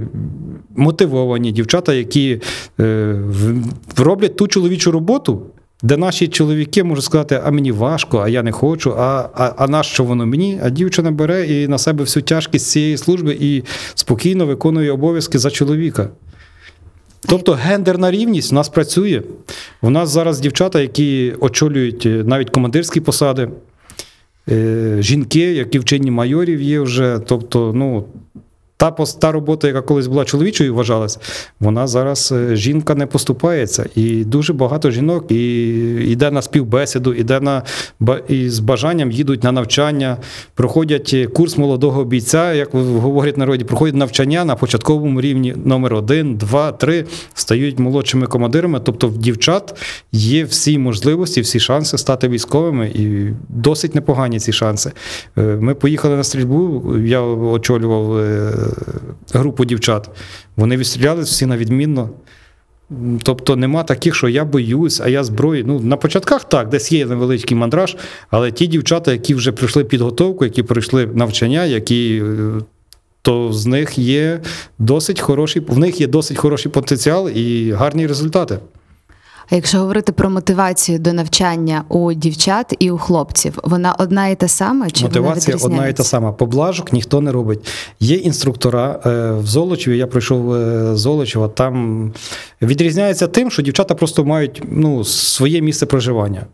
[0.75, 2.41] мотивовані, дівчата, які
[2.79, 3.15] е,
[3.97, 5.41] роблять ту чоловічу роботу,
[5.83, 9.67] де наші чоловіки можуть сказати, а мені важко, а я не хочу, а а, а
[9.67, 10.59] на воно мені?
[10.63, 13.63] А дівчина бере і на себе всю тяжкість цієї служби і
[13.95, 16.09] спокійно виконує обов'язки за чоловіка.
[17.27, 19.21] Тобто гендерна рівність у нас працює.
[19.81, 23.49] У нас зараз дівчата, які очолюють е, навіть командирські посади.
[24.49, 27.19] Е, жінки, які в чині майорів є вже.
[27.27, 28.05] Тобто, ну,
[28.81, 31.19] та та робота, яка колись була чоловічою, вважалась,
[31.59, 33.85] вона зараз е, жінка не поступається.
[33.95, 35.65] І дуже багато жінок і
[36.11, 37.63] йде на співбесіду, іде на
[38.27, 40.17] і з бажанням їдуть на навчання,
[40.55, 46.71] проходять курс молодого бійця, як говорять народі, проходять навчання на початковому рівні номер один, два,
[46.71, 48.79] три, стають молодшими командирами.
[48.83, 49.75] Тобто в дівчат
[50.11, 54.91] є всі можливості, всі шанси стати військовими, і досить непогані ці шанси.
[55.37, 58.21] Е, ми поїхали на стрільбу, я очолював.
[59.33, 60.09] Групу дівчат.
[60.55, 62.09] Вони відстріляли всі на відмінно.
[63.23, 65.63] Тобто нема таких, що я боюсь, а я зброю.
[65.67, 67.97] Ну, на початках так, десь є невеличкий мандраж,
[68.29, 72.21] але ті дівчата, які вже пройшли підготовку, які пройшли навчання, які.
[72.25, 72.61] е,
[73.21, 74.41] То з них є
[74.79, 78.59] досить хороший, в них є досить хороший потенціал і гарні результати.
[79.51, 84.35] А якщо говорити про мотивацію до навчання у дівчат і у хлопців, вона одна і
[84.35, 84.89] та сама?
[84.89, 86.31] Чи Мотивація вона одна і та сама.
[86.31, 87.67] Поблажок ніхто не робить.
[87.99, 92.13] Є інструктора е, в Золочеві, я прийшов е, Золочева, там
[92.61, 96.45] відрізняється тим, що дівчата просто мають ну, своє місце проживання.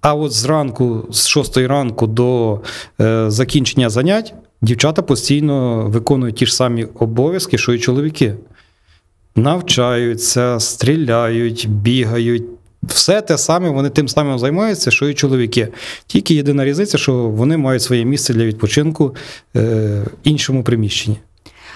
[0.00, 2.60] А от зранку, з 6 ранку до
[3.00, 8.34] е, закінчення занять, дівчата постійно виконують ті ж самі обов'язки, що й чоловіки.
[9.36, 12.44] Навчаються, стріляють, бігають.
[12.82, 15.68] Все те саме, вони тим самим займаються, що і чоловіки.
[16.06, 19.14] Тільки єдина різниця, що вони мають своє місце для відпочинку
[19.56, 19.60] е,
[20.02, 21.18] в іншому приміщенні.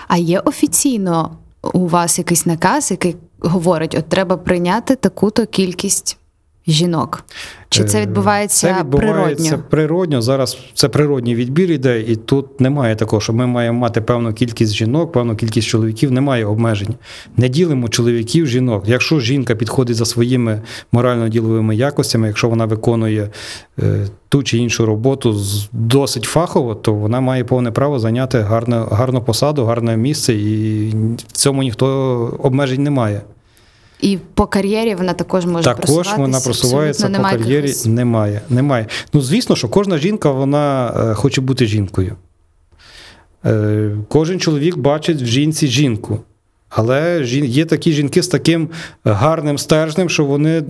[0.08, 1.36] А є офіційно
[1.72, 6.18] у вас якийсь наказ, який говорить, от треба прийняти таку-то кількість
[6.68, 7.24] жінок?
[7.68, 9.68] Чи це Е, відбувається, це відбувається природньо?
[9.70, 10.22] природньо.
[10.22, 14.74] Зараз це природній відбір іде, і тут немає такого, що ми маємо мати певну кількість
[14.74, 16.94] жінок, певну кількість чоловіків, немає обмежень.
[17.36, 18.84] Не ділимо чоловіків, жінок.
[18.86, 23.30] Якщо жінка підходить за своїми морально-діловими якостями, якщо вона виконує
[23.82, 28.86] е, ту чи іншу роботу з- досить фахово, то вона має повне право зайняти гарну,
[28.90, 30.88] гарну посаду, гарне місце, і
[31.28, 31.86] в цьому ніхто
[32.42, 33.20] обмежень немає.
[34.00, 36.16] І по кар'єрі вона також може Також просуватися?
[36.16, 37.66] вона просувається по кар'єрі.
[37.66, 38.40] якихось- Немає.
[38.50, 38.86] Немає.
[39.12, 42.16] Ну, звісно, що кожна жінка вона е, хоче бути жінкою.
[43.46, 46.20] Е, Кожен чоловік бачить в жінці жінку.
[46.68, 48.68] Але є такі жінки з таким
[49.04, 50.62] гарним стержнем, що вони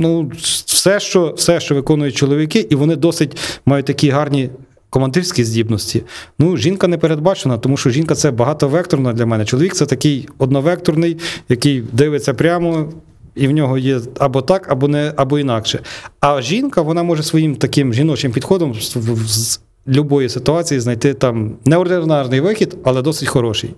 [0.00, 0.32] ну,
[0.66, 4.50] все, що, все, що виконують чоловіки, і вони досить мають такі гарні
[4.90, 6.02] командирські здібності.
[6.38, 9.44] Ну, жінка не передбачена, тому що жінка це багатовекторна для мене.
[9.44, 11.16] Чоловік це такий одновекторний,
[11.48, 12.92] який дивиться прямо.
[13.34, 15.80] І в нього є або так, або не, або інакше.
[16.20, 22.76] А жінка, вона може своїм таким жіночим підходом з, любої ситуації знайти там неординарний вихід,
[22.84, 23.74] але досить хороший.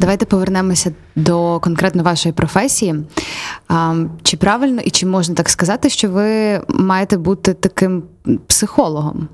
[0.00, 2.94] Давайте повернемося до конкретно вашої професії.
[4.22, 8.02] Чи правильно і чи можна так сказати, що ви маєте бути таким
[8.46, 9.28] психологом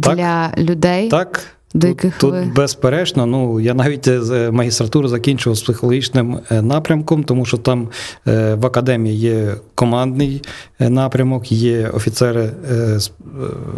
[0.00, 0.16] Так.
[0.16, 1.08] для людей?
[1.08, 1.40] Так,
[1.74, 3.26] До тут, яких тут ви- безперечно.
[3.26, 7.88] Ну я навіть з магістратуру закінчував з психологічним е, напрямком, тому що там
[8.28, 10.42] е, в академії є командний
[10.80, 13.12] е, напрямок, є офіцери е, з е,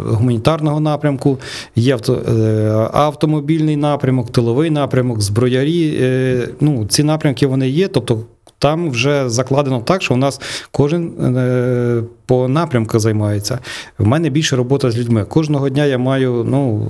[0.07, 1.37] гуманітарного напрямку,
[1.75, 5.97] є авто, е, автомобільний напрямок, тиловий напрямок, зброярі.
[6.01, 7.87] Е, Ну, ці напрямки вони є.
[7.87, 8.19] Тобто
[8.59, 10.41] там вже закладено так, що у нас
[10.71, 13.59] кожен е, по напрямках займається.
[13.97, 15.25] В мене більше робота з людьми.
[15.25, 16.87] Кожного дня я маю ну,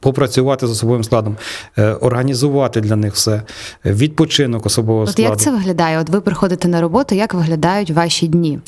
[0.00, 1.36] попрацювати з особовим складом,
[1.78, 3.42] е, організувати для них все,
[3.84, 5.30] відпочинок особового От складу.
[5.30, 5.98] як це виглядає?
[5.98, 8.58] От ви приходите на роботу, як виглядають ваші дні?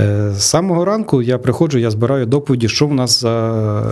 [0.00, 3.84] Е, З самого ранку я приходжу, я збираю доповіді, що в нас за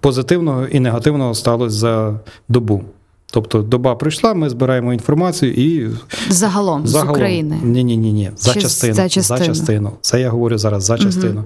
[0.00, 2.14] позитивного і негативного сталося за
[2.48, 2.84] добу.
[3.30, 5.90] Тобто доба прийшла, ми збираємо інформацію і
[6.28, 7.58] Загалом, з України.
[7.62, 8.30] Ні, ні, ні, ні.
[8.36, 8.94] За частину.
[8.94, 9.46] за частину?
[9.46, 9.92] частину.
[10.00, 11.44] Це я говорю зараз за частину.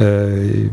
[0.00, 0.70] Е,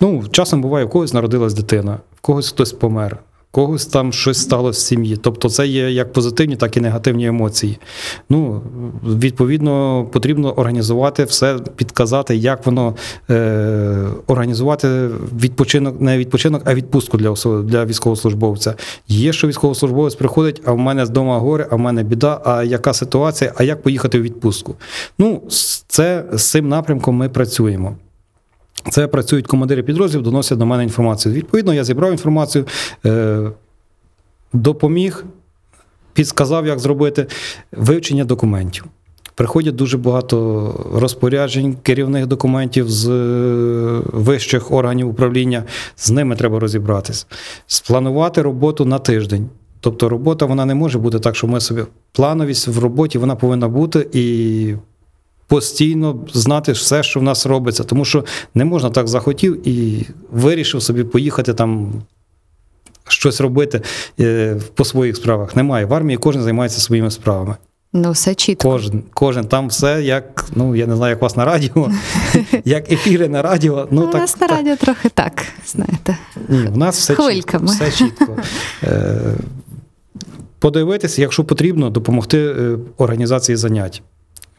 [0.00, 3.18] ну, часом буває, у когось народилась дитина, в когось хтось помер,
[3.52, 5.16] когось там щось сталося в сім'ї.
[5.16, 7.78] Тобто це є як позитивні, так і негативні емоції.
[8.30, 8.62] Ну,
[9.04, 12.94] відповідно, потрібно організувати все, підказати, як воно
[13.30, 15.08] е, організувати
[15.40, 18.74] відпочинок, не відпочинок, а відпустку для, осо- для військовослужбовця.
[19.08, 22.62] Є, що військовослужбовець приходить, а в мене з дома горе, а в мене біда, а
[22.62, 24.74] яка ситуація, а як поїхати в відпустку?
[25.18, 25.42] Ну,
[25.88, 27.96] це з цим напрямком ми працюємо.
[28.90, 31.34] Це працюють командири підрозділів, доносять до мене інформацію.
[31.34, 32.66] Відповідно, я зібрав інформацію,
[33.06, 33.50] е,
[34.52, 35.24] допоміг,
[36.12, 37.26] підсказав, як зробити
[37.72, 38.84] вивчення документів.
[39.34, 45.64] Приходять дуже багато розпоряджень, керівних документів з е, вищих органів управління.
[45.96, 47.26] З ними треба розібратись.
[47.66, 49.48] Спланувати роботу на тиждень.
[49.80, 53.68] Тобто робота вона не може бути так, що ми собі плановість в роботі вона повинна
[53.68, 54.74] бути і
[55.52, 57.84] постійно знати все, що в нас робиться.
[57.84, 61.92] Тому що не можна так захотів і вирішив собі поїхати там.
[63.08, 63.80] Щось робити
[64.20, 65.84] е, по своїх справах немає.
[65.84, 67.56] В армії кожен займається своїми справами.
[67.92, 68.70] Ну, все чітко.
[68.70, 71.90] Кожен, кожен там все як, ну я не знаю, як вас на радіо,
[72.64, 73.88] як ефіри на радіо.
[73.90, 74.56] Ну, Ну, у так, нас на так.
[74.56, 76.16] радіо трохи так, знаєте.
[76.48, 77.60] Ні, в нас все чітко.
[77.64, 78.36] Все чітко.
[78.82, 79.20] Е,
[80.58, 84.02] Подивитися, якщо потрібно, допомогти е, організації занять.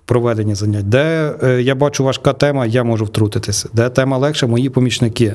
[0.05, 0.89] Проведення занять.
[0.89, 3.69] Де е, я бачу важка тема, я можу втрутитися.
[3.73, 5.33] Де тема легша, мої помічники.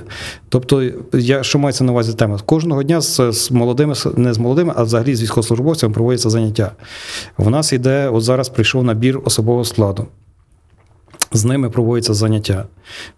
[0.49, 2.39] Тобто, я що мається на увазі тема?
[2.47, 6.73] Кожного дня з, з молодими, не з молодими, а взагалі з військовослужбовцями проводяться заняття.
[7.39, 10.07] У нас іде, от зараз прийшов набір особового складу.
[11.33, 12.65] З ними проводяться заняття.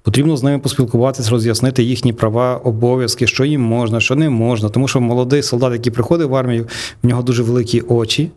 [0.03, 4.69] Потрібно з ними поспілкуватися, роз'яснити їхні права, обов'язки, що їм можна, що не можна.
[4.69, 6.67] Тому що молодий солдат, який приходить в армію,
[7.03, 8.31] в нього дуже великі очі,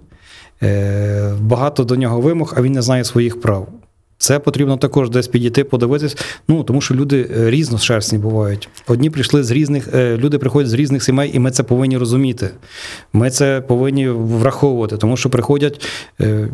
[1.42, 3.68] багато до нього вимог, а він не знає своїх прав.
[4.18, 6.18] Це потрібно також десь підійти, подивитись.
[6.48, 8.70] Ну тому що люди е, різношерстні бувають.
[8.88, 12.50] Одні прийшли з різних, е, люди приходять з різних сімей, і ми це повинні розуміти.
[13.14, 15.86] Ми це повинні враховувати, тому що приходять.
[16.22, 16.48] е,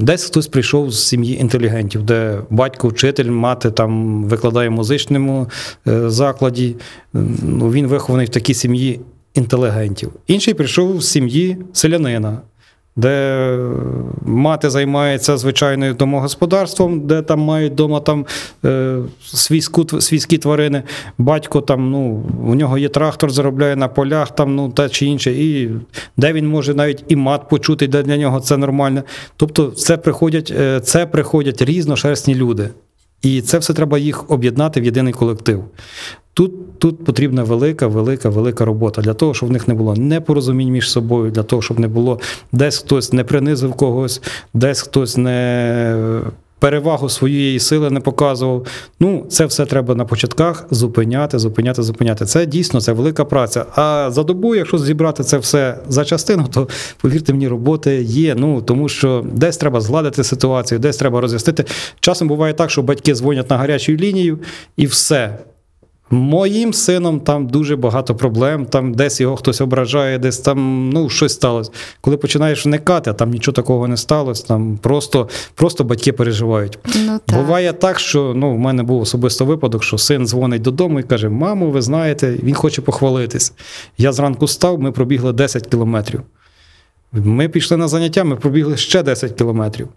[0.00, 5.46] Десь хтось прийшов з сім'ї інтелігентів, де батько, вчитель, мати там викладає в музичному
[5.88, 6.76] е, закладі.
[7.42, 9.00] Ну, Він вихований в такій сім'ї
[9.34, 10.10] інтелігентів.
[10.26, 12.38] Інший прийшов з сім'ї селянина,
[12.98, 13.56] де
[14.26, 18.26] мати займається звичайним домогосподарством, де там мають вдома там
[18.64, 18.98] е,
[20.00, 20.82] свійські тварини.
[21.18, 25.32] Батько там, ну, у нього є трактор, заробляє на полях, там, ну, те чи інше,
[25.32, 25.70] і
[26.16, 29.02] де він може навіть і мат почути, де для нього це нормально.
[29.36, 32.68] Тобто, це приходять, е, це приходять різношерстні люди.
[33.22, 35.64] І це все треба їх об'єднати в єдиний колектив.
[36.34, 40.70] Тут тут потрібна велика, велика, велика робота для того, щоб в них не було непорозумінь
[40.70, 42.20] між собою, для того, щоб не було
[42.52, 44.22] десь хтось не принизив когось,
[44.54, 46.22] десь хтось не
[46.58, 48.66] перевагу своєї сили не показував.
[49.00, 52.24] Ну, це все треба на початках зупиняти, зупиняти, зупиняти.
[52.24, 53.66] Це дійсно це велика праця.
[53.74, 56.68] А за добу, якщо зібрати це все за частину, то
[57.00, 58.34] повірте мені, роботи є.
[58.34, 61.64] Ну тому що десь треба згладити ситуацію, десь треба роз'яснити.
[62.00, 64.38] Часом буває так, що батьки дзвонять на гарячу лінію
[64.76, 65.38] і все.
[66.10, 71.32] Моїм сином там дуже багато проблем, там десь його хтось ображає, десь там ну, щось
[71.32, 71.70] сталося.
[72.00, 76.78] Коли починаєш вникати, а там нічого такого не сталося, там просто просто батьки переживають.
[77.06, 77.38] Ну, так.
[77.38, 81.28] Буває так, що ну, в мене був особисто випадок, що син дзвонить додому і каже:
[81.28, 83.52] Мамо, ви знаєте, він хоче похвалитись.
[83.98, 86.22] Я зранку став, ми пробігли 10 кілометрів.
[87.12, 89.88] Ми пішли на заняття, ми пробігли ще 10 кілометрів.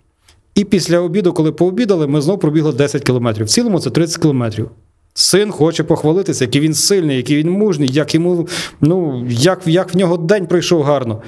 [0.56, 3.46] І після обіду, коли пообідали, ми знову пробігли 10 кілометрів.
[3.46, 4.70] В цілому це 30 кілометрів.
[5.14, 8.48] Син хоче похвалитися, який він сильний, який він мужній, як йому,
[8.82, 11.22] ну, як, як в нього день пройшов гарно.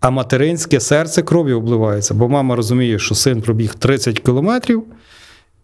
[0.00, 4.84] А материнське серце кров'ю обливається, бо мама розуміє, що син пробіг 30 кілометрів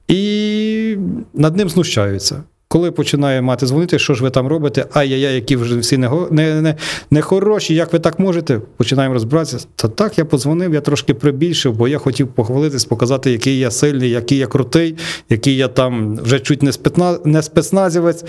[0.09, 0.97] і
[1.35, 2.43] над ним знущаються.
[2.75, 4.87] Коли починає мати дзвонити, що ж ви там робите?
[4.93, 6.75] Ай-яй-яй, які вже всі не, не, не,
[7.11, 8.61] не хороші, як ви так можете?
[8.77, 9.67] Починаємо розбиратися.
[9.77, 14.11] Та так, я подзвонив, я трошки прибільшив, бо я хотів похвалитись, показати, який я сильний,
[14.11, 14.97] який я крутий,
[15.31, 18.25] який я там вже чуть не, спецна, не спецназівець.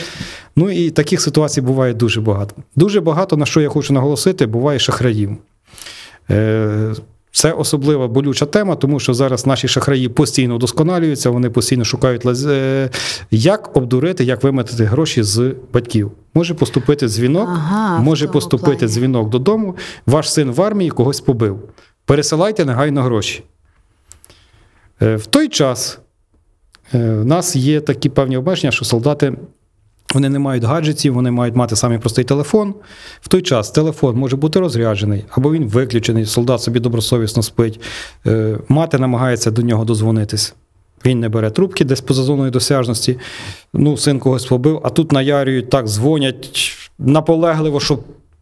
[0.55, 2.55] Ну і таких ситуацій буває дуже багато.
[2.75, 5.38] Дуже багато, на що я хочу наголосити, буває шахраїв.
[6.31, 6.93] Е,
[7.35, 12.89] це особлива болюча тема, тому що зараз наші шахраї постійно вдосконалюються, вони постійно шукають е,
[13.31, 16.11] як обдурити, як виметити гроші з батьків.
[16.33, 18.93] Може поступити дзвінок, ага, може поступити плані.
[18.93, 19.75] дзвінок додому.
[20.05, 21.59] Ваш син в армії когось побив.
[22.05, 23.43] Пересилайте негайно гроші.
[25.01, 25.99] Е, в той час
[26.93, 29.33] в нас є такі певні обмеження, що солдати.
[30.15, 32.73] Вони не мають гаджетів, вони мають мати самий простий телефон.
[33.21, 37.82] В той час телефон може бути розряджений, або він виключений, солдат собі добросовісно спить.
[38.28, 40.56] Е, мати намагається до нього дозвонитись.
[41.06, 43.17] Він не бере трубки десь поза зоною досяжності.
[43.73, 47.99] Ну, син когось побив, а тут наярюють, так дзвонять наполегливо, що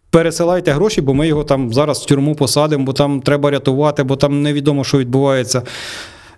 [0.09, 4.15] пересилайте гроші, бо ми його там зараз в тюрму посадимо, бо там треба рятувати, бо
[4.15, 5.61] там невідомо, що відбувається.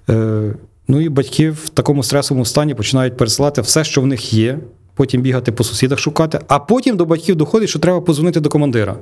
[0.09, 0.53] Е,
[0.87, 4.59] ну і батьки в такому стресовому стані починають пересилати все, що в них є
[4.95, 8.97] потім бігати по сусідах шукати, а потім до батьків доходить, що треба позвонити до командира.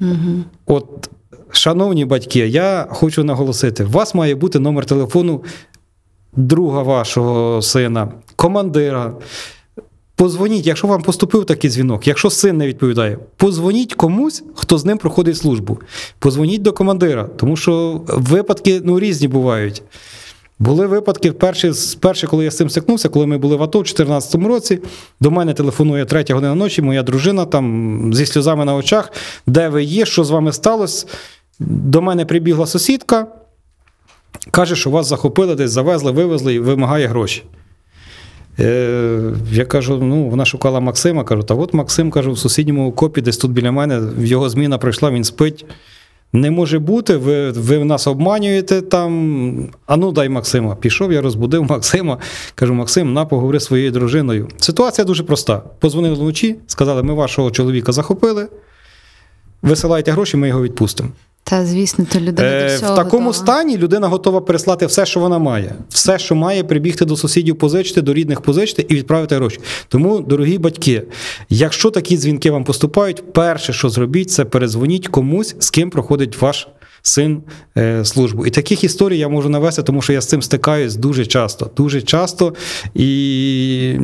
[0.00, 0.44] Угу.
[0.66, 1.10] От,
[1.50, 5.44] шановні батьки, я хочу наголосити: у вас має бути номер телефону
[6.36, 9.14] друга вашого сина, командира.
[10.14, 14.98] Позвоніть, якщо вам поступив такий дзвінок, якщо син не відповідає, позвоніть комусь, хто з ним
[14.98, 15.78] проходить службу.
[16.18, 19.82] Позвоніть до командира, тому що випадки ну, різні бувають.
[20.60, 23.82] Були випадки, перші, перші, коли я з цим стикнувся, коли ми були в АТО в
[23.82, 24.78] 2014 році,
[25.20, 29.12] до мене телефонує третя година ночі, моя дружина там зі сльозами на очах,
[29.46, 31.06] де ви є, що з вами сталося.
[31.60, 33.26] До мене прибігла сусідка,
[34.50, 37.42] каже, що вас захопили, десь завезли, вивезли і вимагає гроші.
[38.58, 43.20] Е, Я кажу, ну, вона шукала Максима, кажу, та от Максим кажу, в сусідньому окопі,
[43.20, 45.64] десь тут біля мене, його зміна прийшла, він спить.
[46.32, 49.70] Не може бути, ви ви нас обманюєте там.
[49.86, 50.74] А ну дай Максима.
[50.74, 52.18] Пішов, я розбудив Максима.
[52.54, 54.48] Кажу, Максим, на поговори з своєю дружиною.
[54.56, 55.62] Ситуація дуже проста.
[55.78, 58.48] Позвонили вночі, сказали, ми вашого чоловіка захопили.
[59.62, 61.08] Висилайте гроші, ми його відпустимо.
[61.44, 63.44] Та, звісно, то людина до Е, всього в такому готова.
[63.46, 65.74] стані людина готова переслати все, що вона має.
[65.88, 69.58] Все, що має, прибігти до сусідів, позичити, до рідних позичити і відправити гроші.
[69.88, 71.02] Тому, дорогі батьки,
[71.48, 76.68] якщо такі дзвінки вам поступають, перше, що зробіть, це перезвоніть комусь, з ким проходить ваш.
[77.02, 77.42] Син
[77.76, 78.46] е, службу.
[78.46, 81.70] І таких історій я можу навести, тому що я з цим стикаюсь дуже часто.
[81.76, 82.54] Дуже часто
[82.94, 83.98] і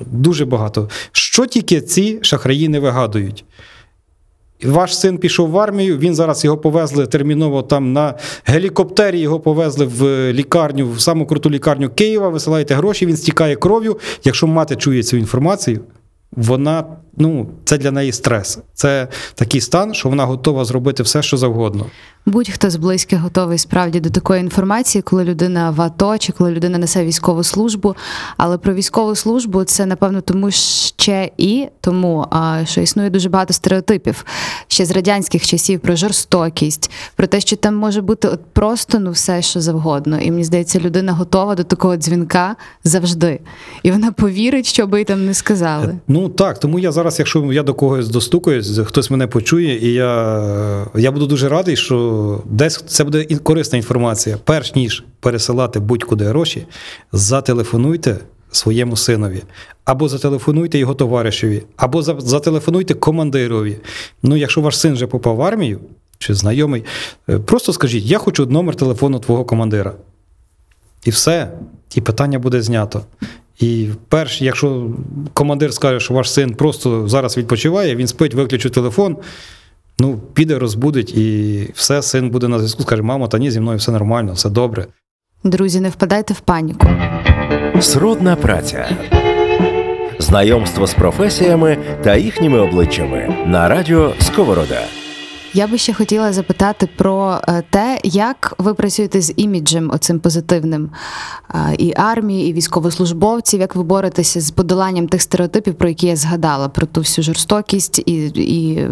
[0.00, 0.88] дуже багато.
[1.12, 3.44] Що тільки ці шахраї не вигадують?
[4.64, 9.86] Ваш син пішов в армію, він зараз його повезли терміново там на гелікоптері, його повезли
[9.86, 13.96] в лікарню, в саму круту лікарню Києва, висилаєте гроші, він стікає кров'ю.
[14.24, 15.80] Якщо мати чує цю інформацію,
[16.32, 16.84] вона
[17.16, 18.58] ну, це для неї стрес.
[18.76, 21.86] Це такий стан, що вона готова зробити все, що завгодно.
[22.26, 26.78] Будь-хто з близьких готовий справді до такої інформації, коли людина в АТО чи коли людина
[26.78, 27.96] несе військову службу.
[28.36, 32.26] Але про військову службу це напевно тому ще і тому,
[32.64, 34.24] що існує дуже багато стереотипів
[34.68, 39.10] ще з радянських часів про жорстокість, про те, що там може бути от просто ну
[39.10, 40.20] все, що завгодно.
[40.20, 43.40] І мені здається, людина готова до такого дзвінка завжди.
[43.82, 45.98] І вона повірить, що би їй там не сказали.
[46.08, 50.86] Ну так, тому я зараз, якщо я до когось достукаюсь, хтось мене почує, і я,
[50.94, 54.38] я буду дуже радий, що десь це буде корисна інформація.
[54.44, 56.66] Перш ніж пересилати будь-куди гроші,
[57.12, 58.18] зателефонуйте
[58.50, 59.42] своєму синові,
[59.84, 63.76] або зателефонуйте його товаришеві, або зателефонуйте командирові.
[64.22, 65.80] Ну, якщо ваш син вже попав в армію
[66.18, 66.84] чи знайомий,
[67.28, 69.92] е, просто скажіть: я хочу номер телефону твого командира.
[71.04, 71.52] І все,
[71.94, 73.04] і питання буде знято.
[73.60, 74.90] І перш, якщо
[75.34, 79.16] командир скаже, що ваш син просто зараз відпочиває, він спить, виключить телефон,
[79.98, 83.78] ну, піде, розбудить, і все, син буде на зв'язку, скаже, мамо, та ні, зі мною
[83.78, 84.86] все нормально, все добре.
[85.44, 86.86] Друзі, не впадайте в паніку.
[87.80, 88.88] Сродна праця.
[90.18, 94.80] Знайомство з професіями та їхніми обличчями на радіо Сковорода.
[95.56, 100.90] Я би ще хотіла запитати про е, те, як ви працюєте з іміджем оцим позитивним
[101.54, 106.16] е, і армії, і військовослужбовців, як ви боретеся з подоланням тих стереотипів, про які я
[106.16, 108.88] згадала, про ту всю жорстокість і, і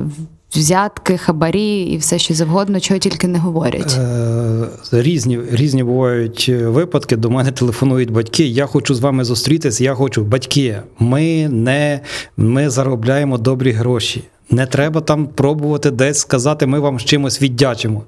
[0.53, 3.99] взятки, хабарі, і все що завгодно, чого тільки не говорять.
[3.99, 7.17] Е, Різні, різні бувають випадки.
[7.17, 8.45] До мене телефонують батьки.
[8.45, 9.85] Я хочу з вами зустрітися.
[9.85, 12.01] Я хочу, батьки, ми не
[12.37, 14.25] ми заробляємо добрі гроші.
[14.51, 18.05] Не треба там пробувати десь сказати, ми вам з чимось віддячимо.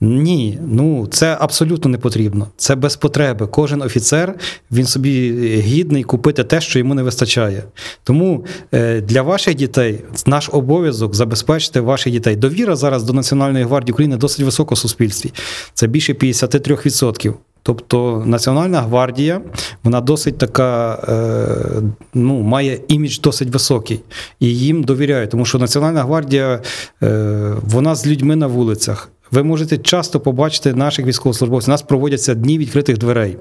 [0.00, 2.46] Ні, ну це абсолютно не потрібно.
[2.56, 3.46] Це без потреби.
[3.46, 4.34] Кожен офіцер
[4.72, 7.64] він собі гідний купити те, що йому не вистачає.
[8.04, 12.36] Тому е, для ваших дітей наш обов'язок забезпечити ваших дітей.
[12.36, 15.32] Довіра зараз до Національної гвардії України досить висока в суспільстві.
[15.74, 17.34] Це більше 53%.
[17.70, 19.40] Тобто Національна гвардія,
[19.84, 21.82] вона досить така, е,
[22.14, 24.00] ну, має імідж досить високий.
[24.40, 26.60] І їм довіряють, тому що Національна гвардія,
[27.02, 29.08] е, вона з людьми на вулицях.
[29.30, 31.70] Ви можете часто побачити наших військовослужбовців.
[31.70, 33.36] У нас проводяться дні відкритих дверей.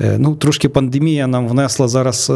[0.00, 2.26] Е, Ну, трошки пандемія нам внесла зараз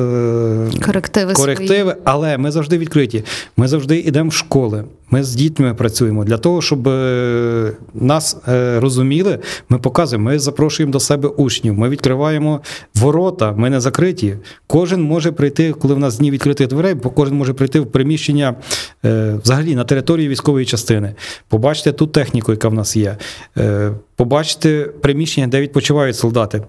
[0.84, 3.24] Корективи корективи, але ми завжди відкриті.
[3.56, 4.84] Ми завжди йдемо в школи.
[5.10, 9.38] Ми з дітьми працюємо для того, щоб е, нас е, розуміли.
[9.68, 11.78] Ми показуємо, ми запрошуємо до себе учнів.
[11.78, 12.60] Ми відкриваємо
[12.94, 13.52] ворота.
[13.52, 14.36] Ми не закриті.
[14.66, 18.54] Кожен може прийти, коли в нас дні відкритих дверей, бо кожен може прийти в приміщення
[19.04, 21.14] е, взагалі на території військової частини.
[21.48, 23.16] Побачити ту техніку, яка в нас є.
[24.16, 26.62] Побачити приміщення, де відпочивають солдати.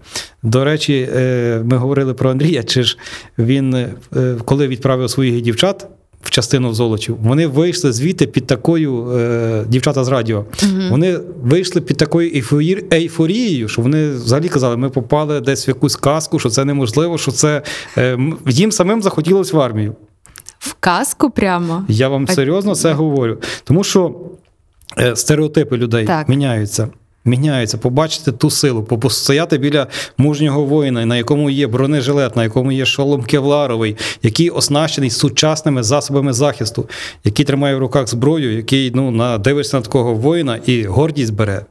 [0.43, 1.09] До речі,
[1.63, 2.63] ми говорили про Андрія.
[2.63, 2.97] Чи ж
[3.37, 3.85] він,
[4.45, 5.87] коли відправив своїх дівчат
[6.21, 10.45] в частину Золочів, вони вийшли звідти під такою е, дівчата з радіо.
[10.89, 15.95] Вони вийшли під такою ейфорі- ейфорією, що вони взагалі казали, ми попали десь в якусь
[15.95, 17.61] казку, що це неможливо, що це
[17.97, 18.17] е,
[18.47, 19.95] їм самим захотілося в армію.
[20.59, 21.85] В казку прямо.
[21.87, 23.37] Я вам серйозно це говорю.
[23.63, 24.15] Тому що
[24.99, 26.29] е, стереотипи людей Так.
[26.29, 26.87] міняються.
[27.25, 32.85] Міняються, побачити ту силу, постояти біля мужнього воїна, на якому є бронежилет, на якому є
[32.85, 36.89] шолом кевларовий, який оснащений сучасними засобами захисту,
[37.23, 41.65] який тримає в руках зброю, який ну, на, дивишся на такого воїна і гордість бере.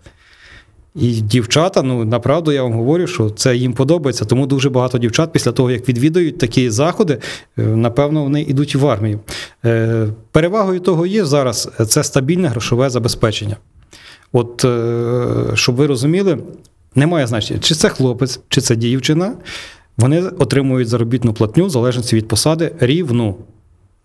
[0.94, 4.24] І дівчата, ну направду я вам говорю, що це їм подобається.
[4.24, 7.18] Тому дуже багато дівчат після того, як відвідують такі заходи,
[7.58, 9.20] е, напевно, вони йдуть в армію.
[9.64, 13.56] Е, Перевагою того є зараз е, це стабільне грошове забезпечення.
[14.32, 16.38] От, е, щоб ви розуміли,
[16.94, 19.32] немає значення, чи це хлопець, чи це дівчина,
[19.96, 23.36] вони отримують заробітну платню в залежності від посади рівну.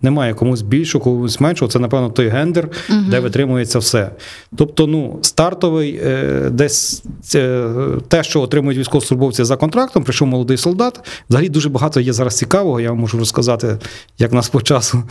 [0.06, 1.72] Немає комусь більшого, комусь меншого.
[1.72, 3.00] Це, напевно, той гендер, угу.
[3.10, 4.12] де витримується все.
[4.56, 7.04] Тобто, ну, стартовий е, десь
[7.36, 7.68] е,
[8.08, 11.00] те, що отримують військовослужбовці за контрактом, прийшов молодий солдат.
[11.30, 12.80] Взагалі дуже багато є зараз цікавого.
[12.80, 13.78] Я вам можу розказати,
[14.20, 15.04] як нас по часу.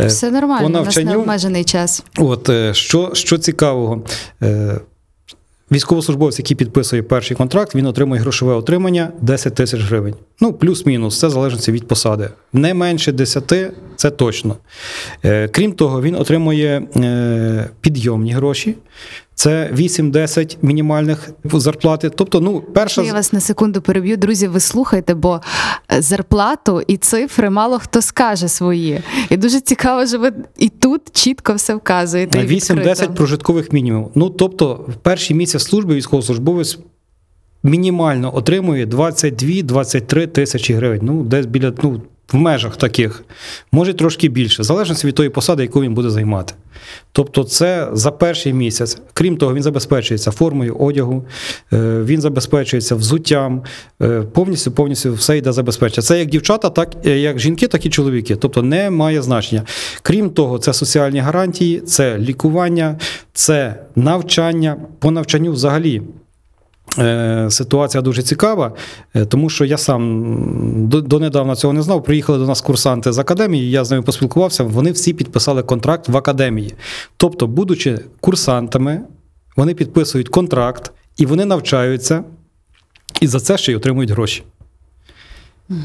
[0.00, 2.04] Е, все нормально, у нас не обмежений час.
[2.18, 4.02] От що, що цікавого.
[5.72, 10.14] Військовослужбовець, який підписує перший контракт, він отримує грошове отримання 10 тисяч гривень.
[10.40, 12.28] Ну, плюс-мінус, це залежить від посади.
[12.52, 13.54] Не менше 10
[13.96, 14.56] це точно.
[15.24, 18.74] Е, крім того, він отримує е, підйомні гроші.
[19.38, 22.10] Це 8-10 мінімальних зарплати.
[22.10, 24.16] Тобто, ну, перша я вас на секунду переб'ю.
[24.16, 25.40] Друзі, ви слухайте, бо
[25.92, 29.00] е, зарплату і цифри мало хто скаже свої.
[29.30, 32.38] І дуже цікаво, що ви і тут чітко все вказуєте.
[32.38, 34.08] 8-10 прожиткових мінімумів.
[34.14, 36.78] Ну тобто, в перший місяць служби військовослужбовець
[37.62, 41.00] мінімально отримує 22-23 тисячі гривень.
[41.02, 42.02] Ну, десь біля ну,
[42.32, 43.24] в межах таких,
[43.72, 46.54] може трошки більше, в залежності від тої посади, яку він буде займати.
[47.12, 48.98] Тобто, це за перший місяць.
[49.12, 51.24] Крім того, він забезпечується формою одягу,
[51.72, 53.62] е, він забезпечується взуттям,
[54.02, 56.02] е, повністю повністю все йде забезпечення.
[56.02, 58.36] Це як дівчата, так е, як жінки, так і чоловіки.
[58.36, 59.62] Тобто не має значення.
[60.02, 62.98] Крім того, це соціальні гарантії, це лікування,
[63.32, 66.02] це навчання по навчанню взагалі.
[66.98, 68.72] Е, ситуація дуже цікава,
[69.14, 72.04] е, тому що я сам донедавна цього не знав.
[72.04, 74.64] Приїхали до нас курсанти з академії, я з ними поспілкувався.
[74.64, 76.74] Вони всі підписали контракт в академії.
[77.16, 79.00] Тобто, будучи курсантами,
[79.56, 82.24] вони підписують контракт і вони навчаються,
[83.20, 84.42] і за це ще й отримують гроші.
[85.70, 85.78] Угу.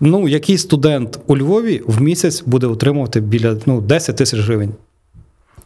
[0.00, 4.74] Ну, який студент у Львові в місяць буде отримувати біля ну, 10 тисяч гривень.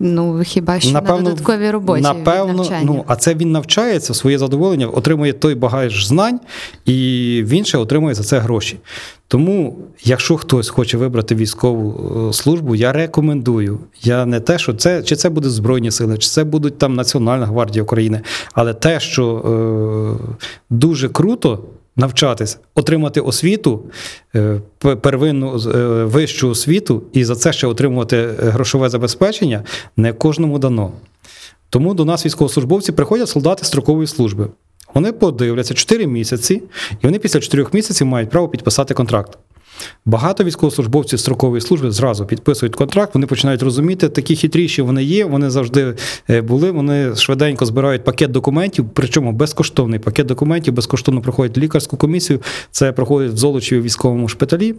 [0.01, 2.03] Ну, хіба що напевно, на додатковій роботі.
[2.03, 6.40] Напевно, ну а це він навчається своє задоволення, отримує той багаж знань,
[6.86, 8.78] і він ще отримує за це гроші.
[9.28, 13.78] Тому, якщо хтось хоче вибрати військову е, службу, я рекомендую.
[14.03, 17.47] Я не те, що це чи це будуть Збройні сили, чи це будуть там Національна
[17.47, 18.20] гвардія України,
[18.53, 20.34] але те, що е,
[20.70, 21.59] дуже круто
[21.97, 23.82] навчатись, отримати освіту,
[24.34, 24.61] е,
[25.01, 29.62] первинну е, вищу освіту, і за це ще отримувати е, грошове забезпечення
[29.97, 30.92] не кожному дано.
[31.70, 34.49] Тому до нас військовослужбовці приходять солдати строкової служби.
[34.95, 39.38] Вони подивляться 4 місяці, і вони після 4 місяців мають право підписати контракт.
[40.05, 45.51] Багато військовослужбовців строкової служби зразу підписують контракт, вони починають розуміти, такі хитріші вони є, вони
[45.51, 45.95] завжди
[46.31, 52.41] е, були, вони швиденько збирають пакет документів, причому безкоштовний пакет документів, безкоштовно проходять лікарську комісію.
[52.70, 54.75] Це проходить в Золочеві військовому шпиталі.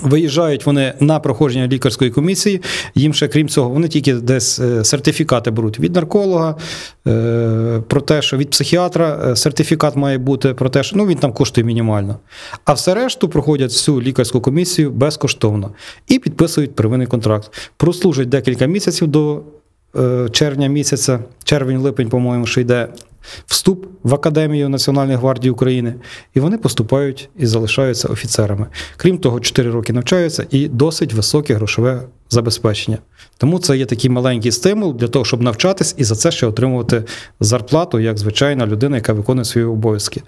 [0.00, 2.60] Виїжджають вони на проходження лікарської комісії.
[2.94, 6.56] Їм ще крім цього, вони тільки десь е, сертифікати беруть від нарколога,
[7.06, 11.18] е, про те, що від психіатра е, сертифікат має бути про те, що ну він
[11.18, 12.16] там коштує мінімально.
[12.64, 15.70] А все решту проходять всю лікарську комісію безкоштовно
[16.08, 17.52] і підписують первинний контракт.
[17.76, 19.42] Прослужать декілька місяців до
[20.30, 22.88] червня місяця, червень-липень, по-моєму, що йде
[23.46, 25.94] вступ в Академію Національної гвардії України,
[26.34, 28.66] і вони поступають і залишаються офіцерами.
[28.96, 32.98] Крім того, 4 роки навчаються і досить високе грошове забезпечення.
[33.38, 37.04] Тому це є такий маленький стимул для того, щоб навчатись і за це ще отримувати
[37.40, 40.22] зарплату як звичайна людина, яка виконує свої обов'язки.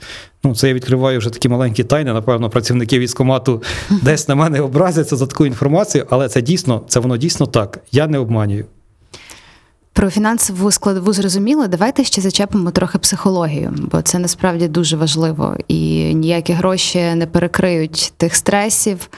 [0.44, 2.12] Ну, це я відкриваю вже такі маленькі тайни.
[2.12, 3.62] Напевно, працівники військомату
[4.02, 7.80] десь на мене образяться за таку інформацію, але це дійсно, це воно дійсно так.
[7.92, 8.64] Я не обманюю.
[9.96, 11.66] Про фінансову складову зрозуміло.
[11.66, 15.56] Давайте ще зачепимо трохи психологію, бо це насправді дуже важливо.
[15.68, 19.10] І ніякі гроші не перекриють тих стресів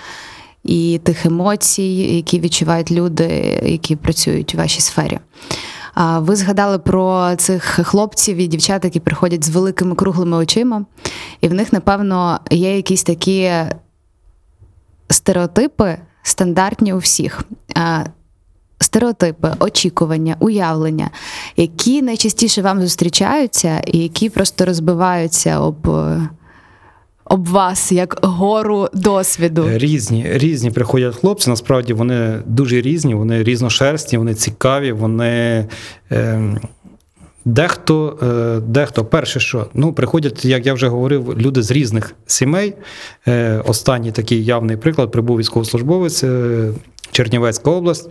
[0.64, 1.82] і тих емоцій,
[2.16, 3.24] які відчувають люди,
[3.64, 5.18] які працюють у вашій сфері.
[6.16, 10.84] Ви згадали про цих хлопців і дівчат, які приходять з великими круглими очима,
[11.40, 13.52] і в них, напевно, є якісь такі
[15.08, 17.44] стереотипи стандартні у всіх
[18.80, 21.10] стереотипи, очікування, уявлення,
[21.56, 25.88] які найчастіше вам зустрічаються, і які просто розбиваються об.
[27.30, 31.50] Об вас як гору досвіду різні різні приходять хлопці.
[31.50, 34.92] Насправді вони дуже різні, вони різношерстні, вони цікаві.
[34.92, 35.68] Вони
[36.12, 36.58] е,
[37.44, 42.74] дехто, е, дехто, перше, що ну приходять, як я вже говорив, люди з різних сімей.
[43.28, 46.72] Е, Останній такий явний приклад прибув військовослужбовець е,
[47.10, 48.10] Чернівецька область.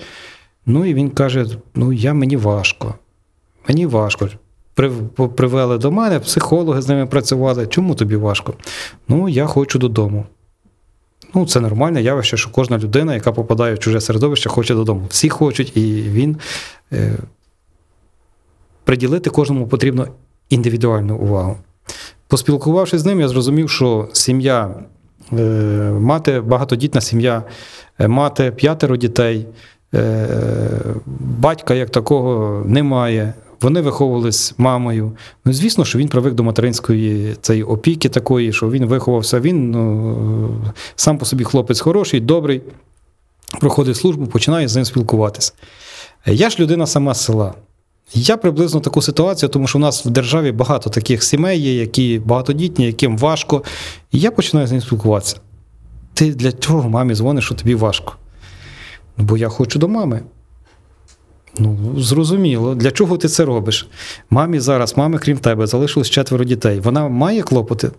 [0.68, 1.46] Ну і він каже:
[1.76, 2.96] Ну, я мені важко.
[3.68, 4.30] Мені важко.
[5.36, 7.68] Привели до мене, психологи з ними працювали.
[7.68, 8.54] Чому тобі важко?
[9.08, 10.26] Ну, я хочу додому.
[11.34, 15.06] Ну, це нормальне явище, що кожна людина, яка попадає в чуже середовище, хоче додому.
[15.10, 16.38] Всі хочуть, і він
[16.94, 17.18] е,
[18.84, 20.08] приділити кожному потрібно
[20.50, 21.58] індивідуальну увагу.
[22.28, 24.76] Поспілкувавшись з ним, я зрозумів, що сім'я
[25.34, 25.40] Е,
[26.00, 27.44] мати багатодітна сім'я,
[28.00, 29.48] е, мати п'ятеро дітей,
[31.40, 33.34] батька як такого немає.
[33.62, 35.12] Вони виховувались мамою.
[35.46, 39.40] Ну, звісно, що він привик до материнської цієї опіки такої, що він виховався.
[39.40, 40.62] Він ну,
[40.96, 42.62] сам по собі хлопець хороший, добрий,
[43.60, 45.54] проходить службу, починає з ним спілкуватися.
[46.26, 47.54] Я ж людина сама з села.
[48.14, 52.22] Я приблизно таку ситуацію, тому що у нас в державі багато таких сімей є, які
[52.26, 53.64] багатодітні, яким важко.
[54.12, 55.38] І я починаю з ним спілкуватися.
[56.14, 58.14] Ти для чого мамі дзвониш, що тобі важко?
[59.18, 60.22] «Ну, Бо я хочу до мами.
[61.60, 63.88] Ну, зрозуміло, для чого ти це робиш?
[64.30, 66.80] Мамі зараз, мами, крім тебе, залишилось четверо дітей.
[66.80, 67.92] Вона має клопоти?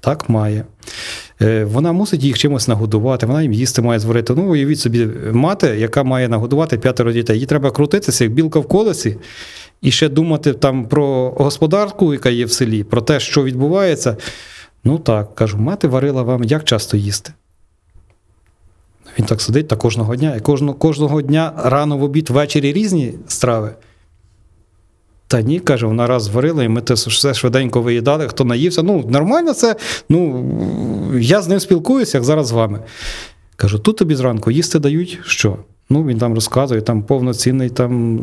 [0.00, 0.64] Так, має.
[1.42, 4.34] Е, Вона мусить їх чимось нагодувати, вона їм їсти має зварити.
[4.36, 7.38] Ну, уявіть собі, мати, яка має нагодувати п'ятеро дітей.
[7.38, 9.16] Їй треба крутитися, як білка в колесі,
[9.82, 14.16] і ще думати там про господарку, яка є в селі, про те, що відбувається.
[14.84, 17.32] Ну так, кажу, мати варила вам як часто їсти.
[19.18, 20.34] Він так сидить та кожного дня.
[20.36, 23.70] І кожного, кожного дня рано в обід, ввечері різні страви.
[25.26, 28.82] Та ні, каже, вона раз зварила, і ми те все швиденько виїдали, хто наївся.
[28.82, 29.76] Ну, нормально це.
[30.08, 30.44] Ну,
[31.18, 32.80] я з ним спілкуюся, як зараз з вами.
[33.56, 35.56] Кажу, тут тобі зранку їсти дають що?
[35.90, 38.18] Ну, він там розказує, там повноцінний там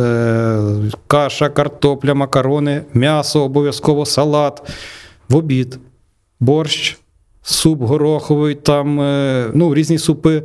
[0.00, 4.62] е, каша, картопля, макарони, м'ясо, обов'язково салат,
[5.28, 5.78] в обід,
[6.40, 6.98] борщ,
[7.48, 10.42] суп гороховий, там е, ну, різні супи.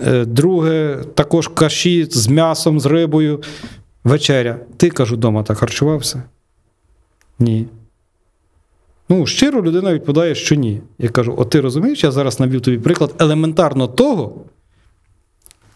[0.00, 3.42] Е, друге, також каші з м'ясом, з рибою.
[4.04, 4.58] Вечеря.
[4.76, 6.22] Ти кажу, вдома так харчувався?
[7.38, 7.66] Ні.
[9.08, 10.80] Ну, щиро людина відповідає, що ні.
[10.98, 14.34] Я кажу: от ти розумієш, я зараз навів тобі приклад елементарно того,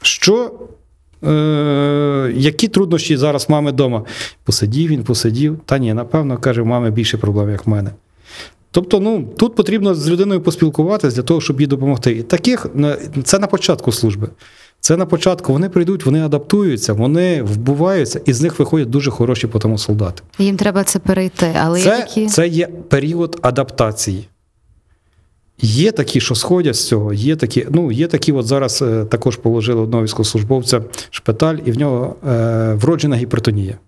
[0.02, 0.52] що
[1.24, 4.04] е, які труднощі зараз мами вдома.
[4.44, 5.60] Посидів він, посидів.
[5.64, 7.90] Та ні, напевно, каже, мами більше проблем, як в мене.
[8.78, 12.12] Тобто, ну, тут потрібно з людиною поспілкуватися для того, щоб їй допомогти.
[12.12, 12.66] І таких
[13.24, 14.28] це на початку служби.
[14.80, 19.46] Це на початку вони прийдуть, вони адаптуються, вони вбуваються, і з них виходять дуже хороші
[19.46, 20.22] потім солдати.
[20.38, 21.54] Їм треба це перейти.
[21.60, 24.28] Але це, є це є період адаптації.
[25.60, 29.36] Є такі, що сходять з цього, є такі, ну, є такі, от зараз е, також
[29.36, 33.78] положили одного військовослужбовця шпиталь, і в нього е, вроджена гіпертонія.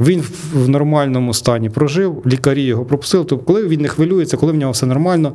[0.00, 3.24] Він в нормальному стані прожив, лікарі його пропустили.
[3.24, 5.32] Тобто, коли він не хвилюється, коли в нього все нормально,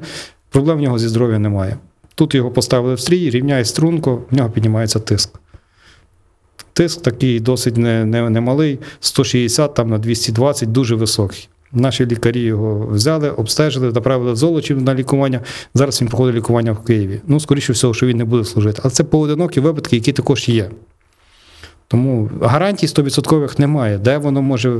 [0.49, 1.77] проблем в нього зі здоров'ям немає.
[2.15, 5.39] Тут його поставили в стрій, рівняє струнку, в нього піднімається тиск.
[6.73, 11.49] Тиск такий досить немалий, не, не 160 там, на 220, дуже високий.
[11.71, 15.41] Наші лікарі його взяли, обстежили, направили Золочів на лікування.
[15.73, 17.21] Зараз він проходить лікування в Києві.
[17.27, 18.81] Ну, скоріше всього, що він не буде служити.
[18.83, 20.69] Але це поодинокі випадки, які також є.
[21.93, 23.97] Тому гарантій 100% немає.
[23.97, 24.73] Де воно може,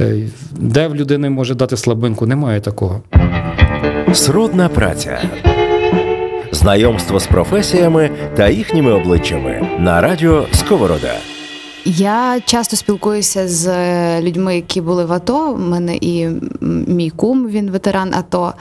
[0.00, 3.00] е, де в людини може дати слабинку, немає такого.
[4.12, 5.18] Сродна праця.
[6.52, 11.14] Знайомство з професіями та їхніми обличчями на радіо Сковорода.
[11.84, 13.70] Я часто спілкуюся з
[14.20, 15.52] людьми, які були в АТО.
[15.52, 16.28] У мене і
[16.86, 18.54] мій кум, він ветеран АТО.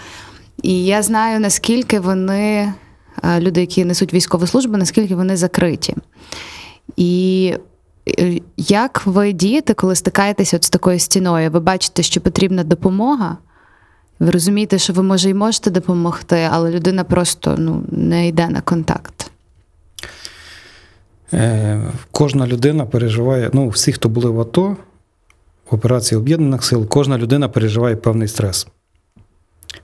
[0.64, 2.74] І я знаю, наскільки вони,
[3.24, 5.96] е, люди, які несуть військову службу, наскільки вони закриті.
[6.96, 7.54] І
[8.20, 11.52] е, як ви дієте, коли стикаєтеся от з такою стіною?
[11.52, 13.38] Ви бачите, що потрібна допомога?
[14.20, 18.62] Ви розумієте, що ви може і можете допомогти, але людина просто ну, не йде на
[18.62, 19.32] контакт.
[21.34, 21.82] Е,
[22.12, 24.78] Кожна людина переживає, ну, всі, хто були в АТО,
[25.72, 28.68] в операції Об'єднаних сил, кожна людина переживає певний стрес.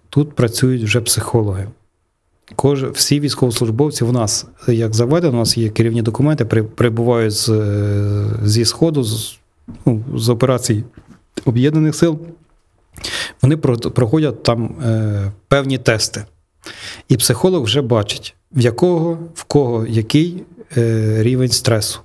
[0.10, 1.68] Тут працюють вже психологи.
[2.56, 7.52] Кож, всі військовослужбовці в нас, як заведено, у нас є керівні документи, прибувають з,
[8.44, 9.38] зі Сходу, з,
[9.86, 10.84] ну, з операцій
[11.46, 12.20] Об'єднаних сил.
[13.42, 16.26] Вони проходять там е, певні тести.
[17.10, 20.44] І психолог вже бачить, в якого, в кого який
[20.78, 22.00] е, рівень стресу.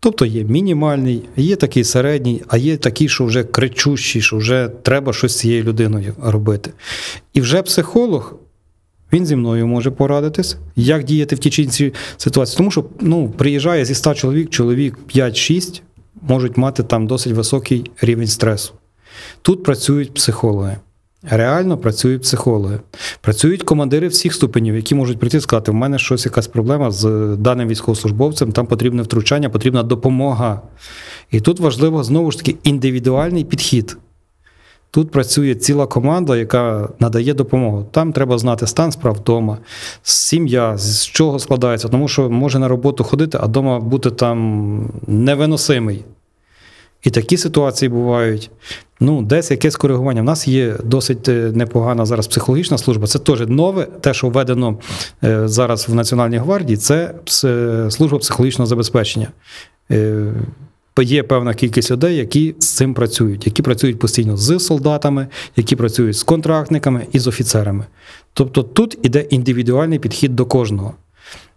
[0.00, 5.12] Тобто є мінімальний, є такий середній, а є такий, що вже кричущий, що вже треба
[5.12, 6.72] щось з цією людиною робити.
[7.32, 8.34] І вже психолог.
[9.12, 12.56] Він зі мною може порадитись, як діяти в тій ситуації.
[12.56, 15.82] Тому що ну, приїжджає зі 100 чоловік, чоловік 5-6
[16.22, 18.74] можуть мати там досить високий рівень стресу.
[19.42, 20.76] Тут працюють психологи.
[21.30, 22.80] Реально працюють психологи.
[23.20, 27.36] Працюють командири всіх ступенів, які можуть прийти і сказати, в мене щось якась проблема з
[27.36, 30.62] даним військовослужбовцем, там потрібне втручання, потрібна допомога.
[31.30, 33.96] І тут важливо знову ж таки індивідуальний підхід.
[34.90, 37.86] Тут працює ціла команда, яка надає допомогу.
[37.90, 39.58] Там треба знати стан справ вдома,
[40.02, 46.04] сім'я, з чого складається, тому що може на роботу ходити, а вдома бути там невиносимий.
[47.02, 48.50] І такі ситуації бувають.
[49.00, 50.20] Ну, десь якесь коригування.
[50.20, 53.06] У нас є досить е, непогана зараз психологічна служба.
[53.06, 54.78] Це теж нове, те, що введено
[55.24, 57.14] е, зараз в Національній гвардії, це
[57.90, 59.28] служба психологічного забезпечення.
[61.02, 65.26] Є певна кількість людей, які з цим працюють, які працюють постійно з солдатами,
[65.56, 67.84] які працюють з контрактниками і з офіцерами.
[68.32, 70.94] Тобто тут іде індивідуальний підхід до кожного.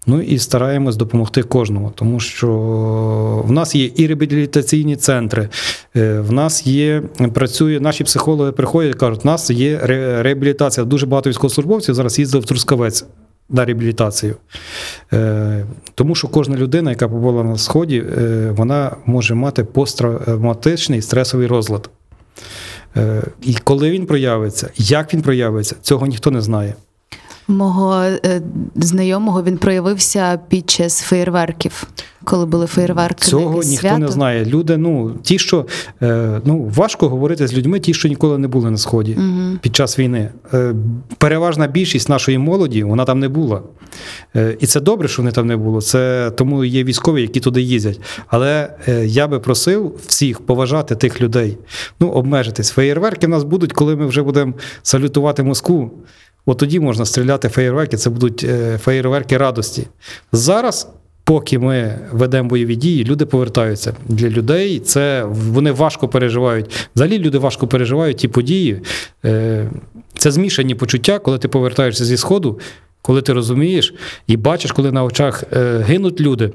[0.08, 2.50] Ну і стараємось допомогти кожному, тому що
[3.46, 5.50] в нас є і реабілітаційні центри,
[5.96, 9.80] е, в нас є, працює, наші психологи приходять кажуть, у нас є
[10.22, 10.86] реабілітація.
[10.86, 13.06] Дуже багато військовослужбовців зараз їздив в Трускавець
[13.50, 14.36] на реабілітацію.
[15.14, 21.48] Е, тому що кожна людина, яка побула на сході, е, вона може мати посттравматичний стресовий
[21.48, 21.90] розлад.
[23.42, 26.74] І коли він проявиться, як він проявиться, цього ніхто не знає
[27.50, 28.42] мого е,
[28.76, 31.88] знайомого він проявився під час феєрверків,
[32.24, 33.26] коли були феєрверки.
[33.26, 33.98] Цього ніхто свято.
[33.98, 34.46] не знає.
[34.46, 35.66] Люди, ну ті, що
[36.02, 39.58] е, ну важко говорити з людьми, ті, що ніколи не були на сході угу.
[39.62, 40.30] під час війни.
[40.54, 40.76] Е,
[41.18, 43.62] переважна більшість нашої молоді вона там не була.
[44.36, 45.82] Е, і це добре, що вони там не було.
[45.82, 48.00] Це тому є військові, які туди їздять.
[48.28, 51.58] Але е, я би просив всіх поважати тих людей,
[52.00, 52.70] ну обмежитись.
[52.70, 55.92] Феєрверки в нас будуть, коли ми вже будемо салютувати Москву.
[56.50, 59.88] От тоді можна стріляти феєрверки, це будуть е, феєрверки радості.
[60.32, 60.90] Зараз,
[61.24, 63.96] поки ми ведемо бойові дії, люди повертаються.
[64.08, 66.88] Для людей це вони важко переживають.
[66.96, 68.82] Взагалі люди важко переживають ті події.
[69.26, 69.70] Е,
[70.18, 72.60] це змішані почуття, коли ти повертаєшся зі Сходу,
[73.02, 73.94] коли ти розумієш
[74.28, 76.52] і бачиш, коли на очах е, гинуть люди.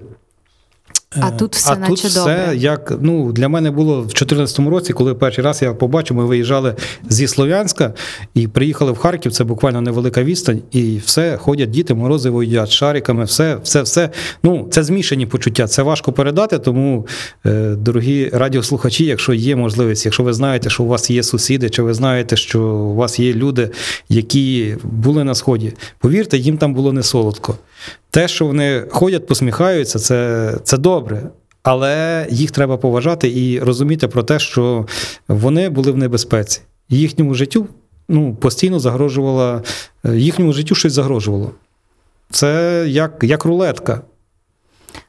[1.21, 2.45] А тут все а наче тут добре.
[2.47, 6.25] все як ну для мене було в 2014 році, коли перший раз я побачив, ми
[6.25, 6.75] виїжджали
[7.09, 7.95] зі Слов'янська
[8.35, 9.33] і приїхали в Харків.
[9.33, 14.11] Це буквально невелика відстань, і все ходять діти, морози воюють шариками, все, все, все.
[14.43, 15.67] Ну це змішані почуття.
[15.67, 16.59] Це важко передати.
[16.59, 17.07] Тому,
[17.47, 21.83] е, дорогі радіослухачі, якщо є можливість, якщо ви знаєте, що у вас є сусіди, чи
[21.83, 23.71] ви знаєте, що у вас є люди,
[24.09, 27.55] які були на сході, повірте, їм там було не солодко.
[28.11, 31.23] Те, що вони ходять, посміхаються, це, це добре.
[31.63, 34.87] Але їх треба поважати і розуміти про те, що
[35.29, 36.61] вони були в небезпеці.
[36.89, 37.67] Їхньому життю
[38.09, 39.63] ну, постійно загрожувало,
[40.05, 41.51] їхньому життю щось загрожувало.
[42.31, 44.01] Це як, як рулетка.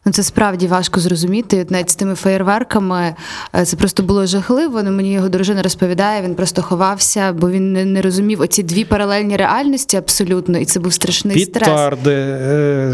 [0.07, 1.65] Ну, це справді важко зрозуміти.
[1.69, 3.15] Навіть з тими феєрверками
[3.55, 4.83] е, це просто було жахливо.
[4.83, 8.85] Ну, Мені його дружина розповідає, він просто ховався, бо він не, не розумів оці дві
[8.85, 11.97] паралельні реальності абсолютно, і це був страшний Пітарди,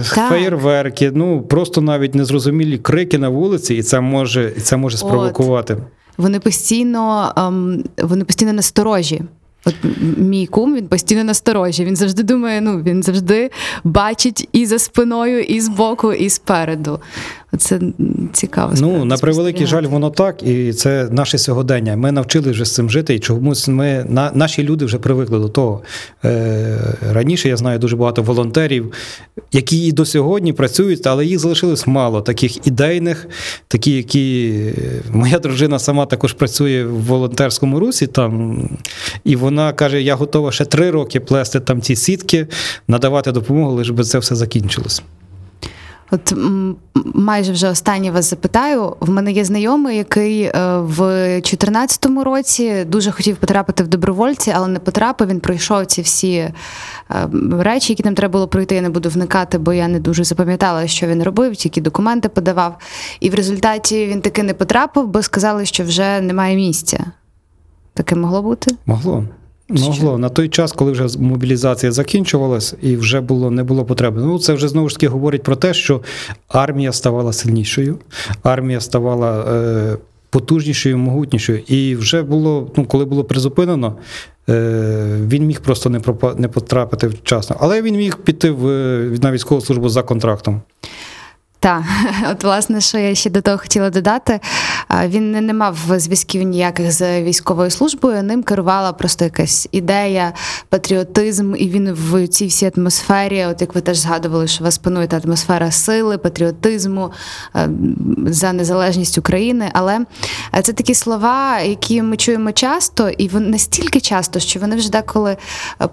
[0.03, 0.18] стрес.
[0.18, 4.97] Е, феєрверки, ну просто навіть незрозумілі крики на вулиці, і це може, і це може
[4.97, 5.74] спровокувати.
[5.74, 5.80] От.
[6.18, 9.22] Вони постійно, ем, вони постійно насторожі.
[9.66, 9.76] От
[10.18, 11.86] мій кум він постійно насторожі.
[11.86, 13.51] Він завжди думає, ну він завжди
[13.84, 16.99] бачить і за спиною, і збоку, і спереду.
[17.58, 17.80] Це
[18.34, 18.74] цікаво.
[18.78, 21.95] Ну на превеликий жаль, воно так, і це наше сьогодення.
[21.95, 25.49] Ми навчили вже з цим жити, і чомусь ми на наші люди вже привикли до
[25.49, 25.82] того.
[26.26, 26.78] Е,
[27.12, 28.91] Раніше я знаю дуже багато волонтерів,
[29.52, 32.22] які і до сьогодні працюють, але їх залишилось мало.
[32.22, 33.28] Таких ідейних,
[33.68, 34.54] такі, які
[35.12, 38.08] моя дружина сама також працює в волонтерському русі.
[38.08, 38.62] Там
[39.24, 42.47] і вона каже: Я готова ще три роки плести там ці сітки,
[42.88, 45.04] надавати допомогу, лише би це все закінчилось.
[46.12, 46.34] От
[47.14, 48.95] майже вже останнє вас запитаю.
[48.99, 54.68] В мене є знайомий, який е, в 2014 році дуже хотів потрапити в добровольці, але
[54.68, 55.28] не потрапив.
[55.28, 56.53] Він пройшов ці всі е,
[57.59, 58.76] речі, які нам треба було пройти.
[58.76, 62.78] Я не буду вникати, бо я не дуже запам'ятала, що він робив, які документи подавав.
[63.20, 67.05] І в результаті він таки не потрапив, бо сказали, що вже немає місця.
[67.93, 68.76] Таке могло бути?
[68.86, 69.24] Могло.
[69.72, 74.22] Могло на той час, коли вже мобілізація закінчувалась і вже було не було потреби.
[74.22, 76.01] Ну це вже знову ж таки говорить про те, що
[76.47, 77.97] армія ставала сильнішою,
[78.43, 79.97] армія ставала е,
[80.30, 81.59] потужнішою, могутнішою.
[81.59, 83.95] І вже було, ну коли було призупинено,
[84.49, 88.67] е, він міг просто не пропа, не потрапити вчасно, але він міг піти в
[89.22, 90.61] на військову службу за контрактом.
[91.61, 91.84] Так,
[92.32, 94.39] от власне, що я ще до того хотіла додати,
[95.07, 98.23] він не мав зв'язків ніяких з військовою службою.
[98.23, 100.33] Ним керувала просто якась ідея,
[100.69, 105.07] патріотизм, і він в цій всій атмосфері, от як ви теж згадували, що вас панує
[105.07, 107.11] та атмосфера сили, патріотизму
[108.25, 109.69] за незалежність України.
[109.73, 109.99] Але
[110.63, 115.37] це такі слова, які ми чуємо часто, і вони настільки часто, що вони вже деколи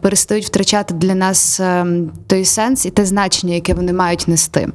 [0.01, 4.69] перестають втрачати для нас ем, той сенс і те значення, яке вони мають нести.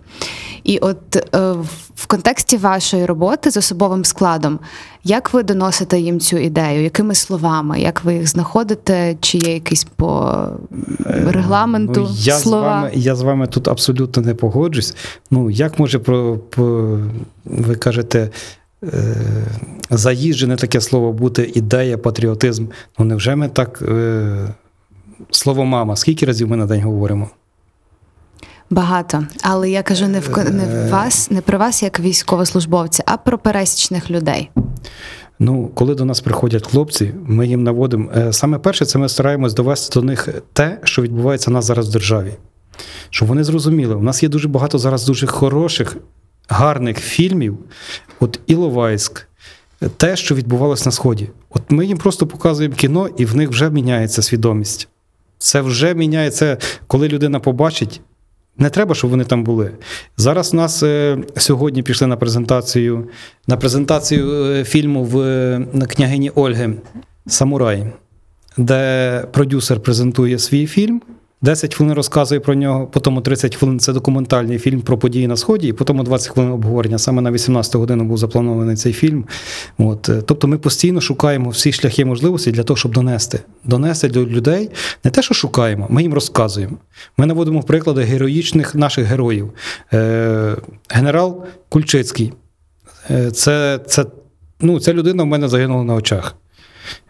[0.63, 1.55] І от е,
[1.95, 4.59] в контексті вашої роботи з особовим складом,
[5.03, 6.83] як ви доносите їм цю ідею?
[6.83, 7.79] Якими словами?
[7.79, 9.15] Як ви їх знаходите?
[9.19, 10.37] Чи є якийсь по
[11.05, 12.01] регламенту?
[12.01, 12.61] Ну, я слова?
[12.61, 14.95] З вами, я з вами тут абсолютно не погоджусь.
[15.31, 16.99] Ну, як може про, про
[17.45, 18.29] ви кажете,
[18.83, 19.15] е,
[19.89, 22.65] заїжджене таке слово бути, ідея, патріотизм.
[22.99, 23.81] Ну невже ми так.
[23.87, 24.53] Е,
[25.31, 27.29] Слово мама, скільки разів ми на день говоримо?
[28.73, 29.23] Багато.
[29.41, 33.37] Але я кажу не в не в вас, не про вас як військовослужбовця, а про
[33.37, 34.49] пересічних людей.
[35.39, 38.09] Ну, коли до нас приходять хлопці, ми їм наводимо.
[38.15, 41.89] е, Саме перше, це ми стараємось довести до них те, що відбувається у нас зараз
[41.89, 42.33] в державі.
[43.09, 45.97] Щоб вони зрозуміли, у нас є дуже багато зараз дуже хороших,
[46.47, 47.57] гарних фільмів.
[48.19, 49.27] От Іловайськ,
[49.97, 51.29] те, що відбувалося на Сході.
[51.49, 54.87] От ми їм просто показуємо кіно, і в них вже міняється свідомість.
[55.37, 56.57] Це вже міняється,
[56.87, 58.01] коли людина побачить.
[58.57, 59.71] Не треба, щоб вони там були.
[60.17, 63.09] Зараз у нас е, сьогодні пішли на презентацію
[63.47, 66.73] на презентацію е, фільму в е, княгині Ольги
[67.27, 67.85] Самурай,
[68.57, 71.01] де продюсер презентує свій фільм.
[71.43, 75.67] 10 хвилин розказує про нього, потім 30 хвилин це документальний фільм про події на Сході,
[75.67, 76.97] і потім 20 хвилин обговорення.
[76.97, 79.25] Саме на 18 годину був запланований цей фільм.
[79.77, 80.09] От.
[80.09, 83.39] е, Тобто ми постійно шукаємо всі шляхи можливості для того, щоб донести.
[83.63, 84.69] Донести до людей
[85.03, 86.77] не те, що шукаємо, ми їм розказуємо.
[87.17, 89.53] Ми наводимо приклади героїчних наших героїв.
[89.93, 90.55] Е,
[90.89, 92.33] генерал Кульчицький.
[93.11, 94.05] Е, це, це,
[94.61, 96.35] ну, ця людина в мене загинула на очах.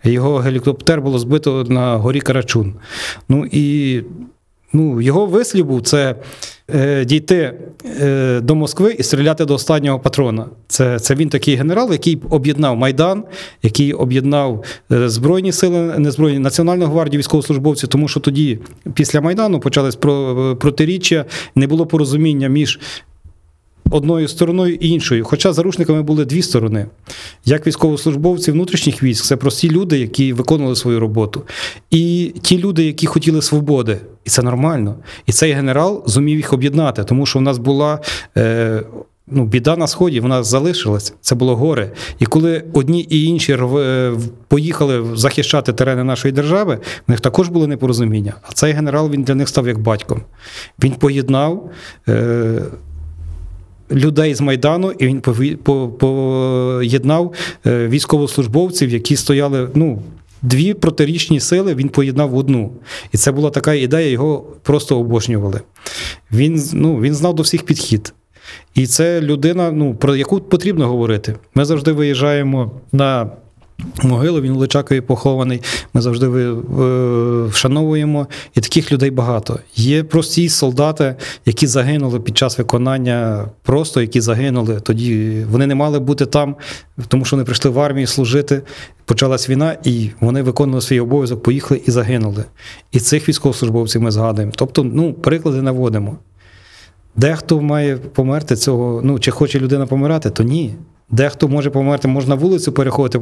[0.03, 2.73] Його гелікоптер було збито на горі Карачун.
[3.29, 4.01] Ну і
[4.73, 6.15] ну, його вислів був це
[6.75, 7.53] е, дійти
[8.01, 10.45] е, до Москви і стріляти до останнього патрона.
[10.67, 13.23] Це, це він такий генерал, який об'єднав Майдан,
[13.63, 18.59] який об'єднав е, Збройні сили, не збройні Національну гвардію військовослужбовців, тому що тоді,
[18.93, 22.79] після Майдану, почались про, протиріччя, не було порозуміння між
[23.91, 25.25] одною стороною і іншою.
[25.25, 26.85] Хоча заручниками були дві сторони.
[27.45, 31.41] Як військовослужбовці внутрішніх військ, це прості люди, які виконували свою роботу.
[31.91, 33.97] І ті люди, які хотіли свободи.
[34.25, 34.95] І це нормально.
[35.25, 37.99] І цей генерал зумів їх об'єднати, тому що у нас була.
[38.37, 38.83] Е,
[39.27, 41.13] Ну, біда на сході, вона залишилась.
[41.21, 41.91] Це було горе.
[42.19, 44.13] І коли одні і інші е,
[44.47, 48.33] поїхали захищати терени нашої держави, в них також було непорозуміння.
[48.41, 50.21] А цей генерал він для них став як батьком.
[50.83, 51.71] Він поєднав
[52.07, 52.61] е,
[53.93, 55.21] людей з Майдану, і він
[55.99, 57.33] поєднав
[57.65, 59.69] е, військовослужбовців, які стояли.
[59.73, 60.01] ну,
[60.41, 62.71] Дві протирічні сили він поєднав в одну.
[63.11, 65.61] І це була така ідея, його просто обожнювали.
[66.31, 68.13] Він, ну, він знав до всіх підхід.
[68.75, 71.35] І це людина, ну, про яку потрібно говорити.
[71.55, 73.29] Ми завжди виїжджаємо на
[74.03, 75.61] могилу, він у Личакові похований.
[75.93, 76.27] Ми завжди
[77.47, 79.59] вшановуємо, і таких людей багато.
[79.75, 81.15] Є прості солдати,
[81.45, 84.79] які загинули під час виконання, просто які загинули.
[84.79, 86.55] Тоді вони не мали бути там,
[87.07, 88.61] тому що вони прийшли в армію служити.
[89.05, 92.43] Почалась війна, і вони виконували свій обов'язок, поїхали і загинули.
[92.91, 94.53] І цих військовослужбовців ми згадуємо.
[94.55, 96.17] Тобто, ну, приклади наводимо.
[97.15, 100.75] Дехто має померти цього, ну чи хоче людина помирати, то ні.
[101.13, 103.19] Дехто може померти, можна вулицю переходити,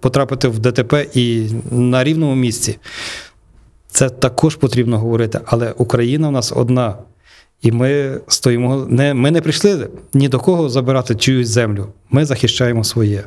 [0.00, 2.78] потрапити в ДТП і на рівному місці.
[3.88, 5.40] Це також потрібно говорити.
[5.46, 6.98] Але Україна в нас одна.
[7.62, 8.86] І ми стоїмо.
[8.88, 11.86] Не, ми не прийшли ні до кого забирати чиюсь землю.
[12.10, 13.24] Ми захищаємо своє.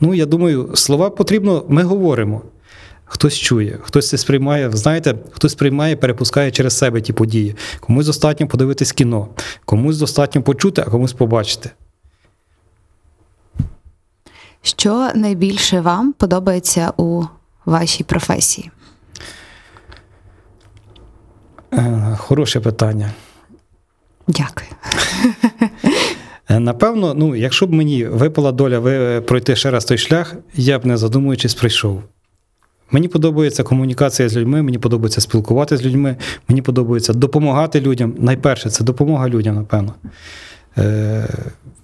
[0.00, 2.42] Ну, я думаю, слова потрібно, ми говоримо.
[3.04, 4.70] Хтось чує, хтось це сприймає.
[4.72, 7.56] Знаєте, хтось сприймає, перепускає через себе ті події.
[7.80, 9.28] Комусь достатньо подивитись кіно,
[9.64, 11.70] комусь достатньо почути, а комусь побачити.
[14.68, 17.24] Що найбільше вам подобається у
[17.64, 18.70] вашій професії?
[21.72, 23.10] Е, Хороше питання.
[24.28, 24.68] Дякую.
[26.48, 30.78] Е, Напевно, ну, якщо б мені випала доля ви- пройти ще раз той шлях, я
[30.78, 32.02] б не задумуючись прийшов.
[32.90, 36.16] Мені подобається комунікація з людьми, мені подобається спілкувати з людьми,
[36.48, 38.14] мені подобається допомагати людям.
[38.18, 39.94] Найперше, це допомога людям, напевно.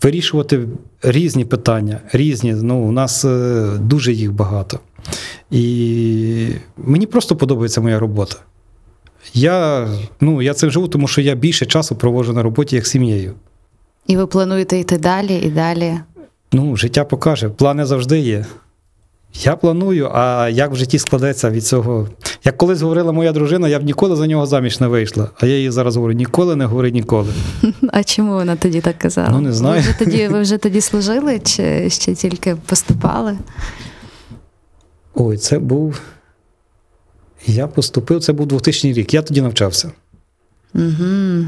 [0.04, 0.68] Вирішувати
[1.02, 2.54] різні питання, різні.
[2.54, 4.80] Ну, у нас е, дуже їх багато.
[5.50, 8.36] І мені просто подобається моя робота.
[9.34, 9.88] Я,
[10.20, 13.34] ну, я цим живу, тому що я більше часу проводжу на роботі, як сім'єю.
[14.06, 15.94] І ви плануєте йти далі і далі.
[16.52, 18.46] Ну, життя покаже, плани завжди є.
[19.42, 22.08] Я планую, а як в житті складеться від цього.
[22.44, 25.30] Як колись говорила моя дружина, я б ніколи за нього заміж не вийшла.
[25.40, 27.32] А я їй зараз говорю: ніколи не говори ніколи.
[27.92, 29.28] А чому вона тоді так казала?
[29.30, 29.74] Ну, не знаю.
[29.74, 33.38] Ви вже тоді, ви вже тоді служили чи ще тільки поступали?
[35.14, 36.00] Ой, це був.
[37.46, 39.14] Я поступив, це був 2000 рік.
[39.14, 39.92] Я тоді навчався.
[40.74, 41.44] Угу.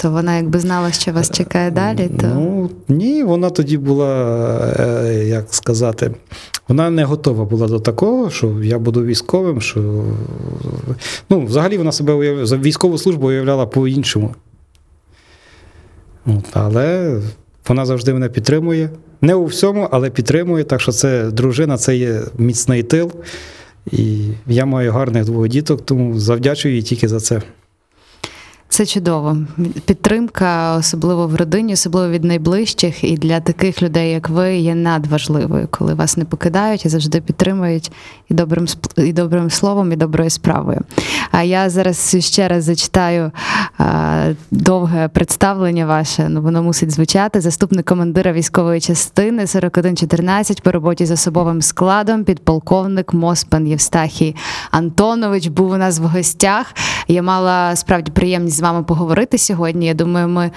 [0.00, 5.24] То вона якби знала, що вас чекає далі, то Ну, ні, вона тоді була, е,
[5.28, 6.10] як сказати,
[6.68, 10.04] вона не готова була до такого, що я буду військовим, що.
[11.30, 12.60] Ну, взагалі вона себе уяв...
[12.60, 14.34] військову службу уявляла по-іншому.
[16.26, 17.20] От, але
[17.68, 18.90] Вона завжди мене підтримує.
[19.20, 20.64] Не у всьому, але підтримує.
[20.64, 23.12] Так що це дружина, це є міцний тил.
[23.92, 27.42] І я маю гарних двох діток, тому завдячую їй тільки за це.
[28.68, 29.36] Це чудово.
[29.86, 35.68] Підтримка, особливо в родині, особливо від найближчих, і для таких людей, як ви, є надважливою,
[35.70, 37.92] коли вас не покидають і завжди підтримують
[38.28, 38.66] і добрим
[38.96, 40.80] і добрим словом, і доброю справою.
[41.30, 43.30] А я зараз ще раз зачитаю
[44.50, 46.28] довге представлення ваше.
[46.28, 47.40] Ну воно мусить звучати.
[47.40, 54.36] Заступник командира військової частини 4114 по роботі з особовим складом, підполковник Моспан Євстахій
[54.70, 56.74] Антонович був у нас в гостях.
[57.08, 59.86] Я мала справді приємність з вами поговорити сьогодні.
[59.86, 60.50] Я думаю, ми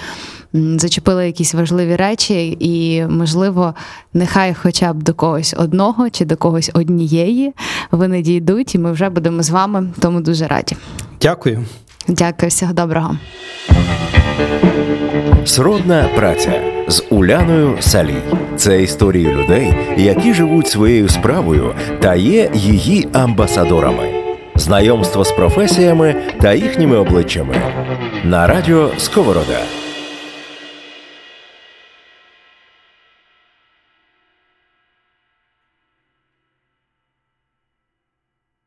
[0.53, 3.73] зачепили якісь важливі речі, і, можливо,
[4.13, 7.53] нехай хоча б до когось одного чи до когось однієї
[7.91, 9.87] вони дійдуть, і ми вже будемо з вами.
[9.99, 10.75] Тому дуже раді.
[11.21, 11.65] Дякую.
[12.07, 13.17] Дякую, всього доброго.
[15.45, 18.21] Сродна праця з Уляною Салій.
[18.55, 24.20] Це історії людей, які живуть своєю справою та є її амбасадорами.
[24.61, 27.55] Знайомство з професіями та їхніми обличчями
[28.23, 29.80] на радіо Сковорода.